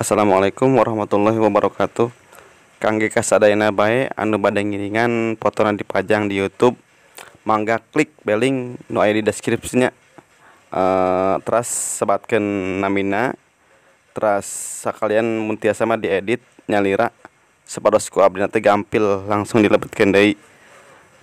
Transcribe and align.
Assalamualaikum 0.00 0.72
warahmatullahi 0.80 1.36
wabarakatuh. 1.36 2.08
Kangge 2.80 3.12
kasadayana 3.12 3.68
bae 3.68 4.08
anu 4.16 4.40
bade 4.40 4.64
ngiringan 4.64 5.36
potongan 5.36 5.76
dipajang 5.76 6.32
di 6.32 6.40
YouTube. 6.40 6.80
Mangga 7.44 7.76
klik 7.92 8.08
beling 8.24 8.80
nu 8.88 9.04
aya 9.04 9.12
di 9.12 9.20
deskripsinya. 9.20 9.92
Uh, 10.72 11.36
teras 11.44 11.68
sebatkan 12.00 12.40
namina 12.80 13.36
teras 14.16 14.48
sakalian 14.80 15.44
mun 15.44 15.60
tiasa 15.60 15.84
mah 15.84 16.00
diedit 16.00 16.40
nyalira 16.64 17.12
sepados 17.68 18.08
ku 18.08 18.24
abdi 18.24 18.40
teh 18.48 18.64
gampil 18.64 19.28
langsung 19.28 19.60
dilebetkeun 19.60 20.08
deui. 20.08 20.40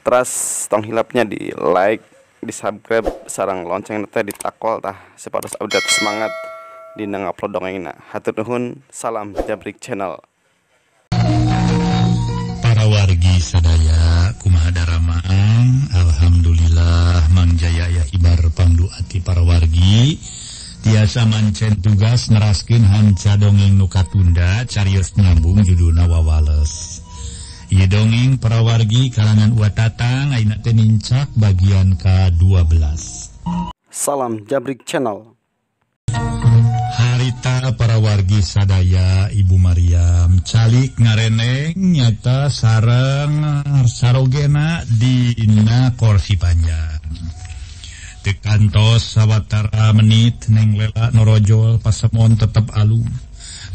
Teras 0.06 0.30
tong 0.70 0.86
hilapnya 0.86 1.26
di 1.26 1.50
like 1.58 2.06
di 2.38 2.54
subscribe 2.54 3.10
sarang 3.26 3.66
lonceng 3.66 4.06
teh 4.06 4.22
ditakol 4.22 4.78
tah 4.78 5.10
sepados 5.18 5.58
abdi 5.58 5.82
semangat 5.90 6.30
dina 6.98 7.22
ngupload 7.22 7.52
dongengna. 7.54 7.94
Hatur 8.10 8.34
nuhun, 8.42 8.82
salam 8.90 9.36
Jabrik 9.46 9.78
Channel. 9.84 10.18
Para 12.64 12.86
wargi 12.88 13.36
sadaya 13.42 14.34
kumaha 14.40 14.70
daramaan, 14.72 15.90
alhamdulillah 15.94 17.30
Mang 17.36 17.54
Jaya 17.60 17.90
ya 17.92 18.04
ibar 18.16 18.40
panduati 18.56 19.20
para 19.22 19.44
wargi. 19.44 20.18
Tiasa 20.80 21.28
mancen 21.28 21.84
tugas 21.84 22.32
neraskin 22.32 22.88
hanca 22.88 23.36
dongeng 23.36 23.76
nuka 23.76 24.00
tunda 24.08 24.64
carius 24.64 25.12
nyambung 25.20 25.60
judulna 25.68 26.08
wawales. 26.08 27.04
Ye 27.68 27.84
dongeng 27.86 28.40
para 28.40 28.64
wargi 28.64 29.12
kalangan 29.12 29.60
watatang 29.60 30.32
aina 30.32 30.56
tenincak 30.64 31.28
bagian 31.36 32.00
ke-12. 32.00 32.80
Salam 33.92 34.48
Jabrik 34.48 34.88
Channel. 34.88 35.39
harita 37.00 37.72
para 37.80 37.96
wargi 37.96 38.44
sadaya 38.44 39.32
Ibu 39.32 39.56
Maryam 39.56 40.44
calik 40.44 41.00
ngareneng 41.00 41.72
nyata 41.80 42.52
sarang 42.52 43.40
sarogena 43.88 44.84
dina 44.84 45.96
korsi 45.96 46.36
panjang. 46.36 47.00
Tekantos 48.20 49.16
sawwatara 49.16 49.96
menit 49.96 50.52
neng 50.52 50.76
lela 50.76 51.08
norojol 51.16 51.80
pasemon 51.80 52.36
tetap 52.36 52.68
alum. 52.76 53.08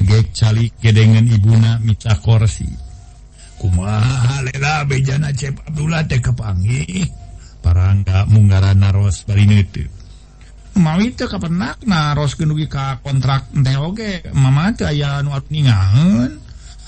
Gek 0.04 0.36
calik 0.36 0.76
gedengan 0.84 1.24
ibuna 1.24 1.80
mica 1.80 2.12
korsi. 2.20 2.68
Kumaha 3.56 4.44
lela 4.44 4.84
bejana 4.84 5.32
cep 5.32 5.56
Abdullah 5.64 6.04
teh 6.04 6.20
kepangi 6.20 7.08
parangga 7.64 8.28
munggara 8.28 8.76
naros 8.76 9.24
bari 9.24 9.48
neutup 9.48 9.93
mawi 10.78 11.14
itu 11.14 11.26
kapenak 11.26 11.82
nah 11.86 12.14
Ros 12.14 12.34
genugi 12.34 12.66
ka 12.66 12.98
kontrak 13.00 13.50
teh 13.50 13.76
oge. 13.78 14.26
Mama 14.34 14.74
teh 14.74 14.90
aya 14.90 15.22
nu 15.22 15.34
ningaheun 15.50 16.38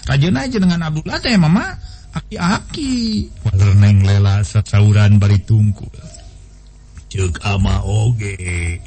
kajeuna 0.06 0.46
aja 0.46 0.58
dengan 0.62 0.86
Abdullah 0.86 1.18
teh 1.18 1.34
mama 1.38 1.74
aki-aki. 2.14 3.26
Waler 3.46 3.72
neng 3.78 4.06
lela 4.06 4.42
sacauran 4.46 5.18
bari 5.18 5.42
tungkul 5.42 5.90
ceuk 7.10 7.38
ama 7.46 7.82
oge. 7.82 8.78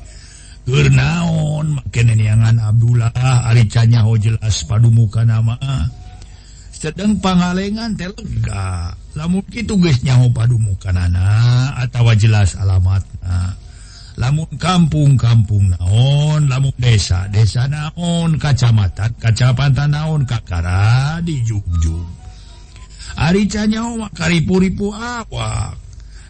Keur 0.70 0.88
naon 0.94 1.82
make 1.82 2.02
niangan 2.06 2.62
Abdullah. 2.62 3.10
Ari 3.50 3.66
canya 3.66 4.06
ho 4.06 4.14
jelas 4.20 4.64
padu 4.70 4.94
muka 4.94 5.26
nama 5.26 5.58
sedang 6.80 7.20
pangalengan 7.20 8.00
teh 8.00 8.08
lega. 8.08 8.96
Lamun 9.18 9.44
kitu 9.52 9.76
geus 9.82 10.00
nyaho 10.06 10.32
padumukanana 10.32 11.76
atawa 11.76 12.16
jelas 12.16 12.56
alamatna. 12.56 13.58
lamun 14.20 14.52
kampung-kampung 14.60 15.72
naon 15.80 16.52
lamun 16.52 16.76
desa 16.76 17.32
desa 17.32 17.72
naon 17.72 18.36
kacamatan 18.36 19.16
kacapatan 19.16 19.96
naon 19.96 20.28
kakara 20.28 21.24
di 21.24 21.40
Jugjung 21.40 22.20
Aricanya 23.20 23.84
karipuripu 24.16 24.96
awak. 24.96 25.76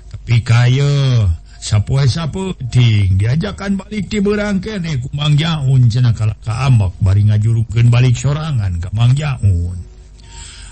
Tapi 0.10 0.42
kayo 0.42 1.30
sapposapeting 1.62 3.20
diajakan 3.22 3.78
balik 3.78 4.10
diberangke 4.10 4.80
ku 4.98 5.12
Mang 5.14 5.38
jaun 5.38 5.86
cenakala 5.86 6.34
kaambak 6.42 6.98
bari 6.98 7.30
ngajurukan 7.30 7.94
balik 7.94 8.18
sorangan 8.18 8.82
kamang 8.82 9.14
jaun. 9.14 9.78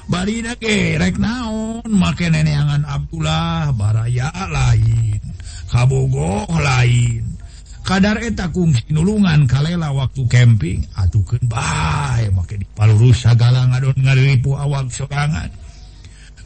Bari 0.09 0.41
rek 0.41 1.15
naon 1.21 1.85
make 1.85 2.25
neneangan 2.31 2.87
Abdullah 2.87 3.75
baraya 3.77 4.31
lain. 4.49 5.26
kabogo 5.67 6.47
lain. 6.49 7.23
Kadar 7.87 8.19
eta 8.19 8.51
kungsi 8.51 8.91
nulungan 8.91 9.47
kalela 9.47 9.95
waktu 9.95 10.27
camping 10.27 10.83
atukeun 10.99 11.39
bae 11.47 12.27
make 12.35 12.59
dipalurus 12.59 13.23
sagala 13.23 13.63
ngadon 13.71 13.95
ngaripu 14.03 14.59
awak 14.59 14.91
sorangan. 14.91 15.47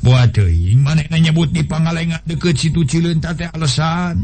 Buat 0.05 0.37
mana 0.81 1.01
nyebut 1.09 1.49
di 1.49 1.65
pangalengan 1.65 2.21
deket 2.25 2.57
situ 2.57 2.85
Cileunta 2.85 3.33
teh 3.33 3.49
alasan 3.49 4.21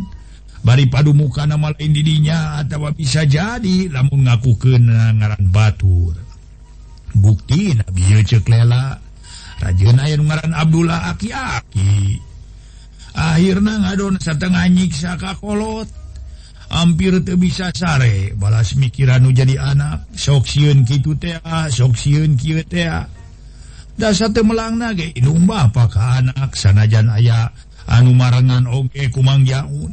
bari 0.65 0.89
padu 0.89 1.13
muka 1.13 1.45
nama 1.45 1.69
lain 1.73 1.93
didinya 1.93 2.61
atau 2.61 2.89
bisa 2.93 3.25
jadi 3.25 3.89
lamun 3.89 4.25
ngaku 4.25 4.57
ngaran 4.77 5.45
batur. 5.49 6.17
Bukti 7.17 7.73
nabi 7.73 8.21
cek 8.21 8.45
lela. 8.45 9.01
Rajin 9.57 9.97
ayah 9.97 10.21
ngaran 10.21 10.53
Abdullah 10.53 11.17
aki-aki. 11.17 12.21
akhirnya 13.17 13.81
ngadon 13.81 14.21
setengah 14.21 14.69
nyiksa 14.69 15.17
kakolot 15.17 15.89
hampir 16.69 17.17
teu 17.23 17.39
bisa 17.39 17.71
sare. 17.73 18.35
Balas 18.37 18.75
mikiran 18.77 19.23
nu 19.23 19.33
jadi 19.33 19.57
anak. 19.57 20.11
Soksiun 20.13 20.85
kitu 20.85 21.15
teh 21.17 21.39
ah, 21.41 21.67
soksiun 21.67 22.37
kieu 22.37 22.61
teh 22.63 22.87
ah. 22.87 23.07
da 23.97 24.13
satu 24.13 24.45
melangna 24.45 24.93
nage 24.93 25.09
indung 25.17 25.49
apa 25.49 25.89
ka 25.89 26.21
anak 26.21 26.53
sanajan 26.53 27.09
aya 27.09 27.49
anu 27.89 28.13
marengan 28.13 28.69
oge 28.69 29.09
kumang 29.09 29.41
jaun. 29.41 29.89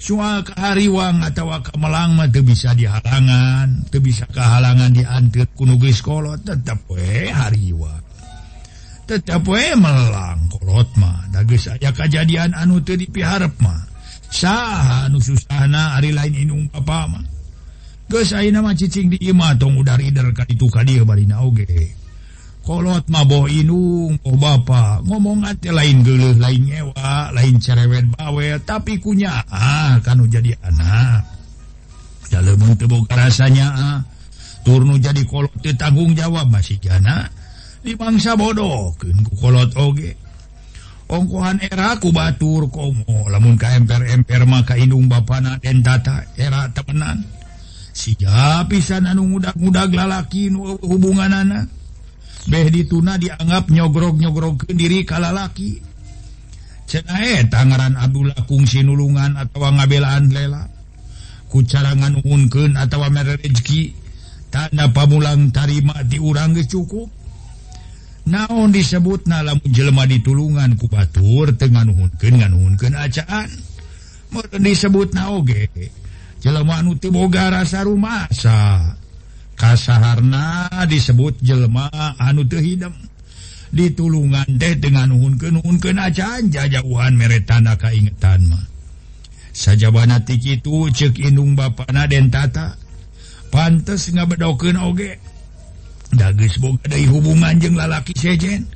Soal 0.00 0.44
kehariwang 0.44 1.24
atau 1.24 1.48
kemelang 1.64 2.12
mah 2.12 2.28
teu 2.28 2.44
bisa 2.44 2.76
dihalangan 2.76 3.88
teu 3.88 4.04
bisa 4.04 4.28
kehalangan 4.28 4.92
diantir 4.92 5.48
geus 5.56 6.00
kolot 6.04 6.44
tetap 6.44 6.76
we 6.92 7.32
hariwang 7.32 8.03
tetap 9.04 9.44
da 11.34 11.40
geus 11.44 11.66
aya 11.68 11.90
kejadian 11.92 12.56
anu 12.56 12.80
teu 12.80 12.96
dipiharep 12.96 13.58
mah 13.60 13.84
sah 14.30 15.06
anu 15.06 15.20
susana 15.20 15.98
ari 15.98 16.14
lain 16.14 16.34
inung 16.34 16.64
geus 18.08 18.30
ayeuna 18.30 18.62
nama 18.62 18.70
cicing 18.76 19.16
di 19.16 19.18
imah 19.28 19.58
tong 19.58 19.80
udar 19.80 19.98
ider 19.98 20.30
ka 20.30 20.46
ditu 20.46 20.70
ka 20.70 20.84
dieu 20.86 21.02
barina 21.02 21.42
oge. 21.42 21.66
Kolot 22.64 23.04
mah 23.12 23.28
boh 23.28 23.44
inung 23.44 24.16
oh 24.24 24.36
bapa. 24.40 25.04
Ngomong 25.04 25.44
ate 25.44 25.68
lain 25.68 26.00
geuleuh 26.00 26.32
lain 26.40 26.64
nyewa, 26.64 27.28
lain 27.36 27.60
cerewet 27.60 28.08
bawe 28.16 28.56
tapi 28.64 28.96
kunya 29.02 29.44
ah 29.52 30.00
kanu 30.00 30.24
jadi 30.24 30.56
anak. 30.64 31.28
Da 32.32 32.40
leumeung 32.40 32.76
teu 32.80 32.88
rasanya 33.12 33.68
ah. 33.68 33.98
Turnu 34.64 34.96
jadi 34.96 35.28
kolot 35.28 35.52
teu 35.60 35.76
tanggung 35.76 36.16
jawab 36.16 36.48
masih 36.48 36.80
jana. 36.80 37.28
di 37.84 37.92
bangsa 37.94 38.34
bodohkolot 38.34 39.76
oge. 39.76 40.16
Ongkohan 41.04 41.60
era 41.60 42.00
ku 42.00 42.08
Batur 42.16 42.72
komo 42.72 43.28
lamun 43.28 43.60
KMPMPR 43.60 44.48
maka 44.48 44.80
hidung 44.80 45.04
Bapana 45.04 45.60
dentata 45.60 46.24
era 46.40 46.72
temenan. 46.72 47.20
Sija 47.94 48.64
pisan 48.66 49.06
anu 49.06 49.28
muda-muda 49.28 49.86
lalaki 49.86 50.50
hubungan 50.82 51.30
anak 51.30 51.70
Beh 52.44 52.68
dituna 52.68 53.16
dianggap 53.16 53.72
nyogrog-nyogrog 53.72 54.68
ke 54.68 54.76
diri 54.76 55.06
kalalaki 55.06 55.80
cenae 56.84 57.48
Tangaran 57.48 57.96
Abdullah 57.96 58.44
kungsi 58.44 58.84
nulungan 58.84 59.40
atau 59.40 59.64
ngabelaan 59.64 60.28
lela. 60.28 60.68
Kucarangan 61.48 62.26
unken 62.26 62.74
atau 62.74 63.06
rezeki, 63.06 63.94
tanda 64.50 64.90
pamulang 64.90 65.54
tarima 65.54 66.02
diurang 66.02 66.58
cukup. 66.66 67.06
naon 68.24 68.72
disebut 68.72 69.28
lamun 69.28 69.68
jelema 69.68 70.08
ditulungan 70.08 70.76
ku 70.80 70.88
Batur 70.88 71.52
kubatur 71.52 72.16
Tenhunhunken 72.20 72.94
acaan. 72.96 73.50
Disebut 74.58 75.14
naoge 75.14 75.70
boga 77.14 77.54
rasa 77.54 77.86
rumasa. 77.86 78.96
Kasaharna 79.54 80.66
disebut 80.90 81.38
jelma 81.38 81.86
anu 82.18 82.42
tehidam 82.42 82.90
ditulungan 83.70 84.58
teh 84.58 84.74
dengan 84.78 85.14
hunkenhunken 85.14 85.98
acaan 86.02 86.50
jajauhan 86.50 87.14
mere 87.14 87.46
tanda 87.46 87.78
kaingetan 87.78 88.50
mah. 88.50 88.66
Sajabanatik 89.54 90.42
itu 90.42 90.90
cek 90.90 91.22
inung 91.22 91.54
den 92.10 92.34
tata. 92.34 92.74
Pantes 93.54 94.10
nggak 94.10 94.34
bedoken 94.34 94.74
oge. 94.82 95.22
hubungan 97.08 97.54
jeng 97.58 97.74
lalaki 97.78 98.14
sejen. 98.14 98.66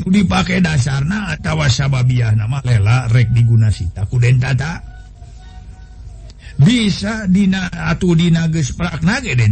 Nu 0.00 0.08
dipakai 0.08 0.64
dasarna 0.64 1.36
atawa 1.36 1.68
sababiah 1.68 2.32
nama 2.32 2.64
lela 2.64 3.04
rek 3.12 3.36
digunasitaku 3.36 4.16
dentata 4.16 4.80
bisa 6.60 7.28
dina 7.28 7.68
atuh 7.68 8.16
den 8.16 8.32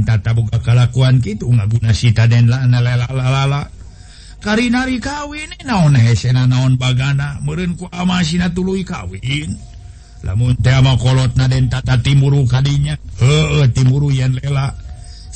tata 0.08 0.32
boga 0.32 0.56
buka 0.56 0.58
kelakuan 0.64 1.20
gitu 1.20 1.52
ngagunasita 1.52 2.28
den 2.28 2.48
lana 2.48 2.80
lela 2.80 3.08
lalala 3.12 3.68
karinari 4.38 5.02
kawin 5.02 5.50
eh, 5.58 5.66
naon 5.66 5.98
hesena 5.98 6.46
naon 6.46 6.78
bagana. 6.78 7.42
Meureun 7.42 7.74
ku 7.74 7.90
amasina 7.90 8.50
tuluy 8.50 8.86
kawin. 8.86 9.54
Lamun 10.26 10.58
teh 10.58 10.74
ama 10.74 10.98
kolotna 10.98 11.46
dentata 11.46 11.98
timuru 11.98 12.46
kadinya. 12.46 12.94
Heueuh 13.18 13.70
timuru 13.70 14.10
yen 14.10 14.34
lela. 14.38 14.74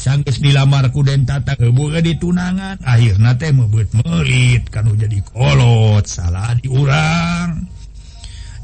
sanggis 0.03 0.43
dilamarku 0.43 1.07
dan 1.07 1.23
tata 1.23 1.55
kebuka 1.55 2.03
di 2.03 2.19
tunangan 2.19 2.83
akhirnya 2.83 3.39
teh 3.39 3.55
mebut 3.55 3.87
melit 4.03 4.67
kanu 4.67 4.99
jadi 4.99 5.23
kolot 5.31 6.03
salah 6.11 6.59
diurang 6.59 7.71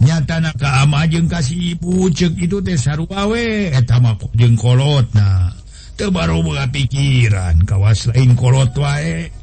nyata 0.02 0.43
na 0.43 0.50
keama 0.58 1.06
jeng 1.06 1.31
kasih 1.31 1.79
pucek 1.79 2.35
itu 2.43 2.58
teh 2.58 2.75
sarwawe 2.75 3.70
etama 3.70 4.19
jeng 4.35 4.58
kolot 4.58 5.06
nah 5.14 5.55
terbaru 5.99 6.46
buka 6.46 6.70
pikiran 6.70 7.67
kawas 7.67 8.06
lain 8.14 8.38
kolot 8.38 8.70
wae. 8.79 9.34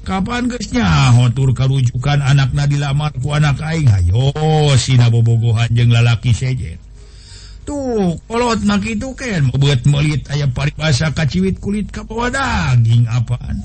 Kapan 0.00 0.48
gesnya 0.48 1.12
hotur 1.12 1.52
kerujukan 1.52 2.24
anak 2.24 2.56
na 2.56 2.64
dilamarku 2.64 3.36
anak 3.36 3.60
aing? 3.60 3.90
Hayo 3.90 4.32
sina 4.80 5.12
bobogohan 5.12 5.68
jeng 5.76 5.92
lalaki 5.92 6.32
sejen. 6.32 6.80
tuh 7.64 8.16
kolot 8.28 8.60
maki 8.66 8.96
itu 8.96 9.10
kan 9.16 9.50
buat 9.56 9.80
melit 9.88 10.26
ayam 10.32 10.50
pari 10.50 10.72
bahasa 10.76 11.10
kaciwit 11.10 11.58
kulit 11.58 11.88
kapawa 11.88 12.30
daging 12.30 13.06
apaan? 13.06 13.60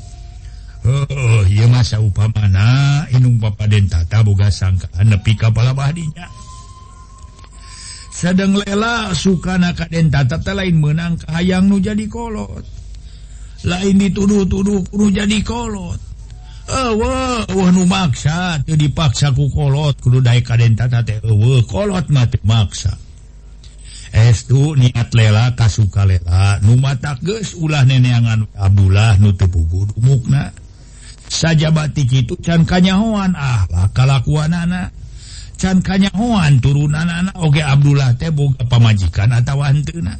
Oh 0.86 1.42
iya 1.50 1.66
masa 1.66 1.98
upamana 1.98 3.04
inung 3.10 3.42
papaden 3.42 3.90
tata 3.90 4.22
boga 4.22 4.54
sangkaan 4.54 5.10
nepi 5.10 5.34
kepala 5.34 5.74
badinya 5.74 6.30
sedang 8.16 8.56
lela 8.56 9.12
suka 9.12 9.60
nakaden 9.60 10.08
tata 10.08 10.40
lain 10.56 10.80
menang 10.80 11.20
hayang 11.28 11.68
nu 11.68 11.84
jadi 11.84 12.08
kolot. 12.08 12.64
Lain 13.68 14.00
dituduh-tuduh 14.00 14.88
kudu 14.88 15.12
jadi 15.12 15.44
kolot. 15.44 16.00
Uh, 16.66 16.98
wah, 16.98 17.46
wah, 17.46 17.70
maksa 17.86 18.58
dipaksa 18.66 19.36
ku 19.36 19.52
kolot 19.52 20.00
kudu 20.00 20.24
daik 20.24 20.48
kaden 20.48 20.80
tata 20.80 21.04
teh 21.04 21.20
uh, 21.22 21.62
kolot 21.68 22.08
mati 22.08 22.40
maksa. 22.48 22.96
estu 24.16 24.80
niat 24.80 25.12
lela 25.12 25.52
kasuka 25.60 26.08
lela. 26.08 26.64
Numa 26.64 26.96
geus 27.20 27.52
ulah 27.60 27.84
neneangan 27.84 28.48
Abdullah 28.56 29.20
nutupugu 29.20 29.92
mukna 30.00 30.56
saja 31.28 31.76
batik 31.76 32.08
itu 32.16 32.40
can 32.40 32.64
kanyahoan. 32.64 33.36
Ahlah 33.36 33.92
kalakuan 33.92 34.56
anak 34.56 34.96
can 35.60 35.84
kanyahoan 35.84 36.64
turunan 36.64 37.12
anak 37.12 37.36
oge 37.36 37.60
Abdullah 37.60 38.16
teh 38.16 38.32
boga 38.32 38.64
pamajikan 38.64 39.36
atau 39.36 39.60
antena. 39.60 40.16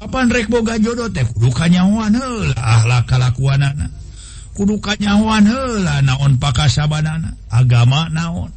Apaan 0.00 0.32
rek 0.32 0.48
boga 0.52 0.76
jodoh 0.76 1.08
teh? 1.08 1.24
Kudu 1.24 1.48
kanyahoan 1.52 2.12
heula. 2.12 2.56
Ahlah 2.60 3.08
kalakuan 3.08 3.64
anak 3.64 3.90
kudu 4.60 4.76
kanyahoan 4.76 5.48
heula 5.48 6.04
naon 6.04 6.36
pakasabanana. 6.36 7.32
Agama 7.48 8.12
naon. 8.12 8.52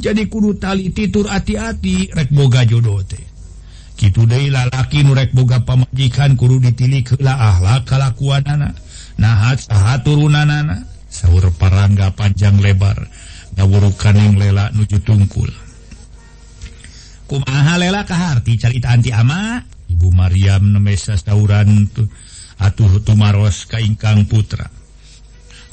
Jadi 0.00 0.26
kudu 0.32 0.56
tali 0.56 0.88
titur 0.90 1.28
hati-hati 1.28 2.16
rek 2.16 2.32
boga 2.32 2.64
jodoh 2.64 3.04
teh. 3.04 3.33
gitu 3.94 4.26
deui 4.26 4.50
lalaki 4.50 5.06
nurrek 5.06 5.30
boga 5.30 5.62
pemajikan 5.62 6.34
kuru 6.34 6.58
heula 6.58 7.34
akhlak 7.38 7.86
kalakuan 7.86 8.42
anak 8.46 8.74
nah 9.14 9.54
turunan 10.02 10.50
anak 10.50 10.90
sahur 11.06 11.54
parangga 11.54 12.10
panjang 12.10 12.58
lebar 12.58 13.06
ngawurukan 13.54 14.14
yang 14.18 14.34
lela 14.34 14.70
nuju 14.74 14.98
tungkul. 15.02 15.50
Kumaha 17.24 17.80
lela 17.80 18.04
kahati 18.04 18.60
carita 18.60 18.92
anti 18.92 19.14
ama? 19.14 19.62
Ibu 19.88 20.10
Maryam 20.12 20.74
nemesa 20.74 21.16
tawuran 21.16 21.88
atuh 22.60 23.00
tumaros 23.00 23.64
kaingkang 23.70 24.26
putra. 24.28 24.68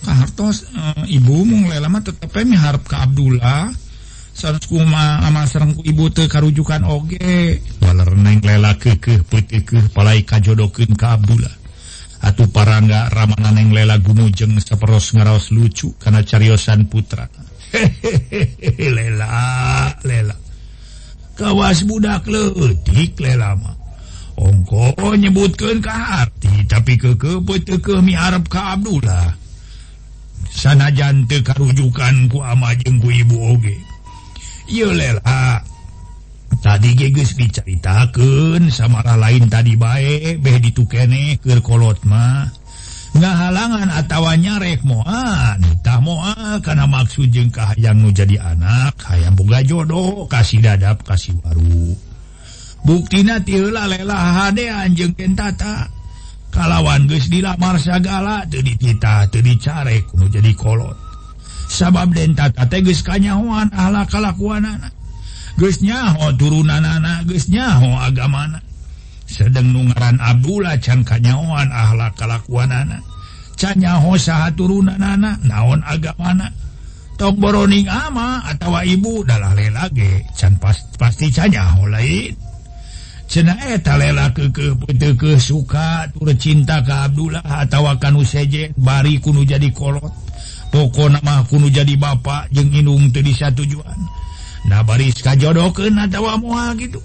Kahartos 0.01 0.65
e, 0.73 0.81
ibu 1.13 1.45
mung 1.45 1.69
lela 1.69 1.91
mah 1.91 2.01
tetep 2.01 2.31
miharap 2.45 2.85
ke 2.87 2.95
Abdullah. 2.97 3.69
ibu 5.83 6.05
karujukan 6.27 6.83
oge. 6.87 7.61
Neng 8.11 8.39
lela 8.43 8.73
kekeh 8.75 9.21
kajodokeun 10.25 10.93
ka 10.97 11.17
kabula 11.17 11.51
Atuh 12.21 12.45
para 12.53 12.77
nggak 12.77 13.09
Ramana 13.17 13.49
neng 13.49 13.73
lela 13.73 13.97
gumujeng 13.97 14.61
seperos 14.61 15.17
ngaraos 15.17 15.49
lucu 15.49 15.97
karena 15.97 16.21
cariyosan 16.21 16.85
putra. 16.85 17.25
Hehehe 17.73 18.87
lela 18.93 19.89
lela. 20.05 20.37
Kawas 21.33 21.81
budak 21.89 22.29
letik 22.29 23.17
lelama 23.17 23.81
ongko 24.37 25.17
nyebutkan 25.17 25.81
ke 25.81 25.91
hati 25.91 26.65
tapi 26.65 26.97
ke 26.97 27.13
ke 27.17 27.41
putih 27.41 27.81
ke 27.81 27.97
miharap 28.01 28.45
ke 28.45 28.57
Abdullah. 28.57 29.33
Sana 30.51 30.91
jante 30.91 31.41
karujukan 31.41 32.29
ku 32.29 32.43
ama 32.43 32.75
jengku 32.77 33.09
ibu 33.09 33.37
oge. 33.55 33.90
Ah. 35.25 35.61
tadi 36.61 36.93
diceritakan 36.93 38.69
samalah 38.69 39.17
lain 39.17 39.49
tadi 39.49 39.73
baik 39.79 40.43
Beh 40.43 40.57
ditukenekirkolot 40.61 42.05
mah. 42.05 42.51
Nggak 43.11 43.35
halangan 43.35 43.89
atawanya 43.91 44.55
rekmoantah 44.55 45.99
moal 45.99 46.63
karena 46.63 46.87
maksud 46.87 47.27
jengkah 47.27 47.75
yang 47.75 47.99
jadi 48.15 48.39
anak 48.55 48.95
kayak 49.03 49.35
boga 49.35 49.59
jodoh 49.67 50.23
kasih 50.31 50.63
dadap 50.63 51.03
kasih 51.03 51.35
baru 51.43 51.91
buktina 52.87 53.43
tila 53.43 53.85
lelah 53.85 54.47
hadean 54.47 54.95
anjeng 54.95 55.11
kentata 55.11 55.91
kalawan 56.55 57.03
guys 57.03 57.27
dilamar 57.27 57.75
segala 57.77 58.47
jadi 58.47 58.73
kita 58.79 59.27
tadi 59.27 59.59
care 59.59 60.07
jadi 60.07 60.51
kolot. 60.55 61.10
sabab 61.71 62.11
dentata 62.11 62.67
teges 62.67 62.99
kanyawan 62.99 63.71
alakalakuan 63.71 64.67
gesnyaho 65.55 66.35
turunan 66.35 66.83
anak 66.83 67.23
gesnyaho 67.31 67.95
agama 67.95 68.59
sedang 69.23 69.71
nungaran 69.71 70.19
Abdullah 70.19 70.75
can 70.83 71.07
kanyawan 71.07 71.71
akhlak 71.71 72.19
kalakuan 72.19 72.67
anak 72.67 72.99
canyaho 73.55 74.19
saha 74.19 74.51
turunan 74.51 74.99
anak 74.99 75.39
naon 75.47 75.79
agama 75.87 76.51
tong 77.15 77.37
boroning 77.39 77.85
ama 77.85 78.43
atau 78.49 78.75
ibu 78.81 79.21
dalah 79.21 79.55
lelage 79.55 80.27
can 80.33 80.57
pas, 80.57 80.73
pasti 80.97 81.29
canyaho 81.29 81.85
lain. 81.85 82.33
Cena 83.31 83.55
eta 83.63 83.95
eh 83.95 84.11
lela 84.11 84.35
ke 84.35 84.51
ke 84.51 84.75
pete 84.75 85.15
ke 85.15 85.39
suka 85.39 86.03
tur 86.11 86.35
cinta 86.35 86.83
ke 86.83 86.91
Abdullah 86.91 87.39
atau 87.39 87.87
kanu 87.95 88.27
sejen 88.27 88.75
bari 88.75 89.23
kunu 89.23 89.47
jadi 89.47 89.71
kolot. 89.71 90.11
pokok 90.71 91.19
nama 91.19 91.43
kuno 91.45 91.67
jadi 91.67 91.93
Bapak 91.99 92.49
jeung 92.55 92.71
Inung 92.71 93.11
tadi 93.11 93.35
satujuan 93.35 93.99
nah 94.61 94.81
baris 94.85 95.19
ka 95.19 95.33
jodoh 95.35 95.73
ke 95.73 95.89
tawa 96.09 96.37
mual 96.37 96.77
gitu. 96.77 97.01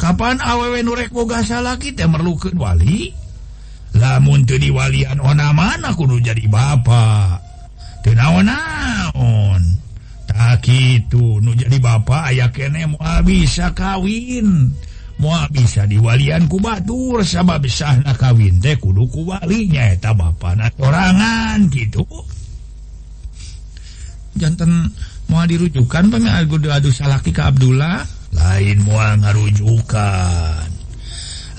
Kapan 0.00 0.40
aweW 0.40 0.80
nurek 0.80 1.12
boga 1.12 1.44
salah 1.44 1.76
kita 1.76 2.08
merlukan 2.08 2.56
wali? 2.56 3.12
Lamun 4.00 4.48
diwalian 4.48 5.20
ona 5.20 5.52
mana 5.52 5.92
kuno 5.92 6.16
jadi 6.16 6.48
Bapak 6.48 7.42
kenaon-naon 8.00 9.62
tak 10.24 10.64
itu 10.72 11.42
nu 11.44 11.52
jadi 11.52 11.76
Bapak 11.76 12.32
aya 12.32 12.48
kene 12.48 12.96
mua 12.96 13.20
bisa 13.20 13.76
kawin. 13.76 14.72
Mua 15.20 15.44
bisa 15.52 15.84
diwalian 15.84 16.48
ku 16.48 16.56
Batur 16.64 17.20
sabab 17.28 17.68
sahna 17.68 18.16
kawin 18.16 18.56
teh 18.56 18.80
kudu 18.80 19.04
ku 19.12 19.28
walinya 19.28 19.84
eta 19.92 20.16
Bapak 20.16 20.80
orangan 20.80 21.68
gitu. 21.68 22.08
Jantan 24.36 24.90
dirujukan 25.46 26.10
Aduh 26.70 26.94
salaki 26.94 27.30
ke 27.30 27.42
Abdullah? 27.42 28.02
Lain 28.34 28.78
mua 28.86 29.14
ngarujukan. 29.18 30.68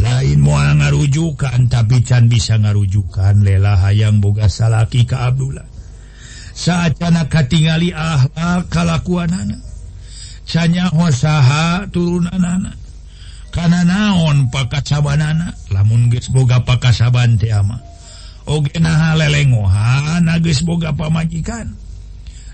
Lain 0.02 0.40
mua 0.40 0.76
ngarujukan 0.76 1.68
tapi 1.72 2.04
can 2.04 2.28
bisa 2.32 2.60
ngarujukan. 2.60 3.44
Lela 3.44 3.80
hayang 3.80 4.20
boga 4.24 4.48
salaki 4.48 5.08
ke 5.08 5.16
Abdullah. 5.16 5.68
Saat 6.52 7.00
canaka 7.00 7.48
tinggali 7.48 7.96
ahlakkalakuan 7.96 9.56
Cnya 10.52 10.92
wasaha 10.92 11.88
turunan 11.96 12.44
anak 12.44 12.76
karena 13.52 13.84
naon 13.84 14.48
pakat 14.48 14.88
saban 14.88 15.20
anak 15.20 15.60
lamun 15.72 16.08
boga 16.32 16.64
pak 16.64 16.92
saban 16.96 17.36
tiama 17.36 17.80
Oke 18.48 18.80
nah 18.82 19.14
lelengohan 19.14 20.24
nais 20.26 20.64
boga 20.66 20.96
pamajikan 20.96 21.72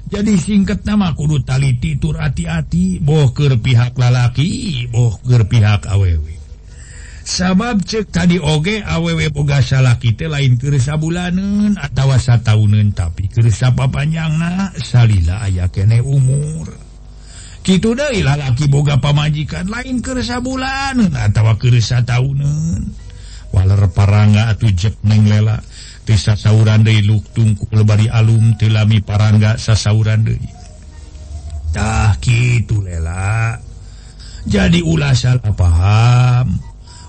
jadi 0.08 0.34
singkat 0.40 0.88
nama 0.88 1.12
kudu 1.12 1.44
taliti 1.44 2.00
tur 2.00 2.16
hati-hati. 2.16 3.04
Bohker 3.04 3.60
pihak 3.60 4.00
lalaki 4.00 4.88
bohker 4.88 5.46
pihak 5.52 5.84
aww 5.88 6.38
sabab 7.28 7.84
cek 7.84 8.08
tadi 8.08 8.40
oge 8.40 8.80
awew 8.80 9.20
boga 9.36 9.60
salah 9.60 10.00
teh 10.00 10.32
lain 10.32 10.56
kersa 10.56 10.96
bulanan 10.96 11.76
atau 11.76 12.16
tahunan 12.16 12.96
tapi 12.96 13.28
kersa 13.28 13.76
panjang 13.76 14.40
na 14.40 14.72
salila 14.80 15.44
aya 15.44 15.68
kene 15.68 16.00
umur. 16.00 16.72
Gitu 17.68 17.92
dari 18.00 18.24
lalaki 18.24 18.72
boga 18.72 19.04
pamajikan 19.04 19.68
lain 19.68 20.00
kersa 20.00 20.40
bulanan 20.40 21.12
atau 21.12 21.52
kersa 21.60 22.08
tahunan 22.08 22.96
waler 23.52 23.84
parangga 23.92 24.56
atau 24.56 24.72
jek 24.72 25.04
neng 25.04 25.28
lela. 25.28 25.60
tesa 26.08 26.40
sauran 26.40 26.88
deui 26.88 27.04
luktung 27.04 27.60
bari 27.84 28.08
alum 28.08 28.56
teu 28.56 28.72
lami 28.72 29.04
parangga 29.04 29.60
sasauran 29.60 30.24
deui. 30.24 30.48
Tah 31.76 32.16
kitu 32.24 32.80
lela. 32.80 33.60
Jadi 34.48 34.80
ulah 34.80 35.12
salah 35.12 35.52
paham 35.52 36.56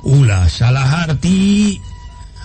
ulah 0.07 0.47
salah 0.47 0.87
harti 0.87 1.79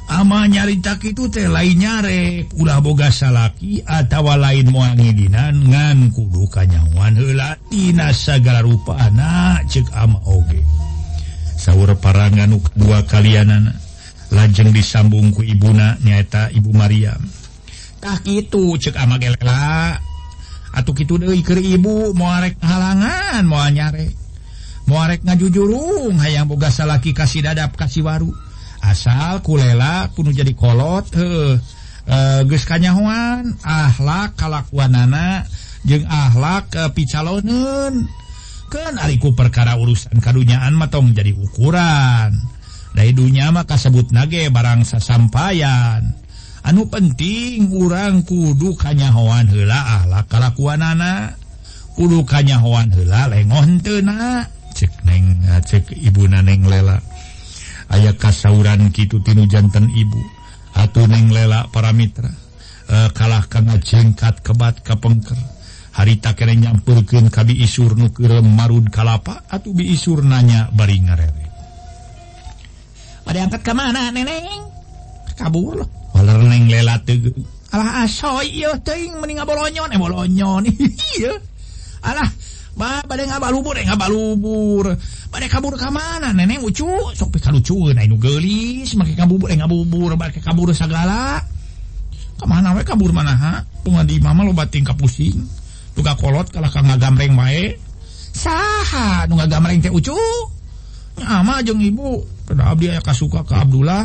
ama 0.09 0.45
nyarita 0.45 1.01
kitu 1.01 1.29
teh 1.33 1.49
lain 1.49 1.81
nyare. 1.81 2.45
Ulah 2.61 2.83
boga 2.83 3.09
salaki 3.09 3.81
atawa 3.81 4.37
lain 4.37 4.69
moal 4.69 4.93
ngidinan 4.93 5.69
ngan 5.69 6.13
kudu 6.13 6.45
kanyawan 6.53 7.17
heula 7.17 7.57
tina 7.71 8.13
sagala 8.13 8.61
rupa 8.61 8.97
anak 8.99 9.65
cek 9.69 9.89
ama 9.97 10.21
oge. 10.29 10.61
Saur 11.57 11.89
parangan 11.97 12.53
dua 12.77 13.01
kalianana. 13.07 13.82
lajeng 14.33 14.73
disambungku 14.73 15.45
Ibuna 15.45 16.01
nyaeta 16.01 16.49
Ibu 16.49 16.73
Mariamtah 16.73 18.19
itu 18.25 18.75
cek 18.81 18.97
ama 18.97 19.21
gelela. 19.21 19.95
Atuh 20.73 20.97
gitu 20.97 21.21
deui 21.21 21.45
keur 21.45 21.61
ibu 21.61 22.17
muarek 22.17 22.57
halangan 22.57 23.45
mau 23.45 23.61
nyare 23.69 24.09
muarek 24.89 25.21
ngajujurung 25.21 26.17
hayang 26.17 26.49
boga 26.49 26.73
salaki 26.73 27.13
kasih 27.13 27.45
dadap 27.45 27.77
kasih 27.77 28.01
waru. 28.01 28.33
Asal 28.81 29.45
kulela 29.45 30.09
penuh 30.11 30.33
jadi 30.33 30.51
kolot 30.57 31.07
he 31.13 31.61
e, 32.09 32.17
geus 32.49 32.65
kanyahoan 32.67 33.55
akhlak 33.63 34.35
kalakuanana 34.35 35.47
jeung 35.87 36.03
akhlak 36.03 36.67
uh, 36.75 36.89
e, 36.89 36.91
picalonen. 36.91 38.09
Kan 38.67 38.97
ariku 38.97 39.37
perkara 39.37 39.77
urusan 39.77 40.17
kadunyaan 40.19 40.73
mah 40.73 40.89
tong 40.89 41.13
jadi 41.13 41.31
ukuran. 41.37 42.52
dari 42.93 43.11
dunya 43.11 43.49
maka 43.49 43.75
sebut 43.75 44.13
nage 44.13 44.53
barang 44.53 44.85
sasampayan. 44.85 46.13
anu 46.63 46.87
penting 46.87 47.67
kurang 47.67 48.23
kudu 48.23 48.77
kanyahoan 48.77 49.49
hela 49.49 50.05
ala 50.05 50.21
ah, 50.21 50.23
kalakuanana. 50.29 51.33
kudu 51.97 52.21
kanyahoan 52.23 52.93
hela 52.93 53.27
lengontena 53.33 54.45
cek 54.77 54.93
neng 55.09 55.41
ah, 55.49 55.59
cek 55.59 55.89
ibu 55.89 56.29
naneng 56.29 56.69
lela. 56.69 57.01
Aya 57.93 58.15
kasauran 58.15 58.89
Kitu 58.89 59.21
tinu 59.21 59.45
jantan 59.45 59.85
ibu. 59.91 60.17
Atau 60.73 61.05
neng 61.05 61.29
lela 61.29 61.69
para 61.69 61.93
mitra 61.93 62.29
e, 62.89 62.93
eh, 62.93 63.09
kalah 63.13 63.45
karena 63.45 63.77
jengkat 63.77 64.41
kebat 64.41 64.81
kapengker. 64.81 65.37
Harita 65.93 66.33
kere 66.33 66.57
nyampurken 66.57 67.29
kabi 67.29 67.61
isur 67.61 67.93
nuker 67.93 68.41
marud 68.41 68.89
kalapa 68.89 69.45
atau 69.45 69.77
biisur 69.77 70.25
nanya 70.25 70.73
bari 70.73 70.97
ngarewe 71.05 71.42
diangkat 73.33 73.61
ke 73.65 73.73
mana 73.73 74.13
neneng 74.13 74.69
kabur 75.33 75.81
loh 75.81 75.89
waler 76.13 76.37
neng 76.45 76.69
lela 76.69 77.01
tuh 77.01 77.33
alah 77.73 78.05
ah, 78.05 78.05
asoy 78.05 78.61
iya 78.61 78.77
ting 78.85 79.17
mending 79.17 79.41
bolonyon 79.41 79.89
eh 79.89 79.97
bolonyon 79.97 80.61
iya 81.17 81.33
alah 82.05 82.29
Ba, 82.73 83.05
badai 83.05 83.29
ngabalubur, 83.29 83.77
eh 83.77 83.85
ngabalubur. 83.85 84.97
Bade 85.29 85.45
kabur 85.45 85.77
ke 85.77 85.89
mana? 85.93 86.33
Nenek 86.33 86.65
ucu, 86.65 86.89
sok 87.13 87.37
pika 87.37 87.53
lucu. 87.53 87.93
Nah, 87.93 88.01
ini 88.01 88.17
gelis, 88.17 88.97
makai 88.97 89.13
kabubur, 89.13 89.53
eh 89.53 89.57
ngabubur. 89.61 90.17
Makai 90.17 90.41
kabur 90.41 90.73
segala. 90.73 91.37
Kemana 92.41 92.73
we 92.73 92.81
kabur 92.81 93.13
mana, 93.13 93.37
ha? 93.37 93.53
Bunga 93.85 94.01
di 94.01 94.17
mama 94.17 94.41
lo 94.41 94.57
batin 94.57 94.81
kapusing. 94.81 95.37
Tuga 95.93 96.17
kolot 96.17 96.49
kalah 96.49 96.73
kang 96.73 96.89
ngagamreng 96.89 97.37
bae. 97.37 97.77
Saha, 98.33 99.29
nu 99.29 99.37
gamreng 99.37 99.77
teh 99.77 99.93
ucu. 99.93 100.17
Nyama 101.21 101.61
jeng 101.61 101.77
ibu. 101.77 102.25
Abdi 102.51 102.91
aya 102.91 102.99
kasuka 102.99 103.47
ke 103.47 103.55
Abdullah 103.55 104.03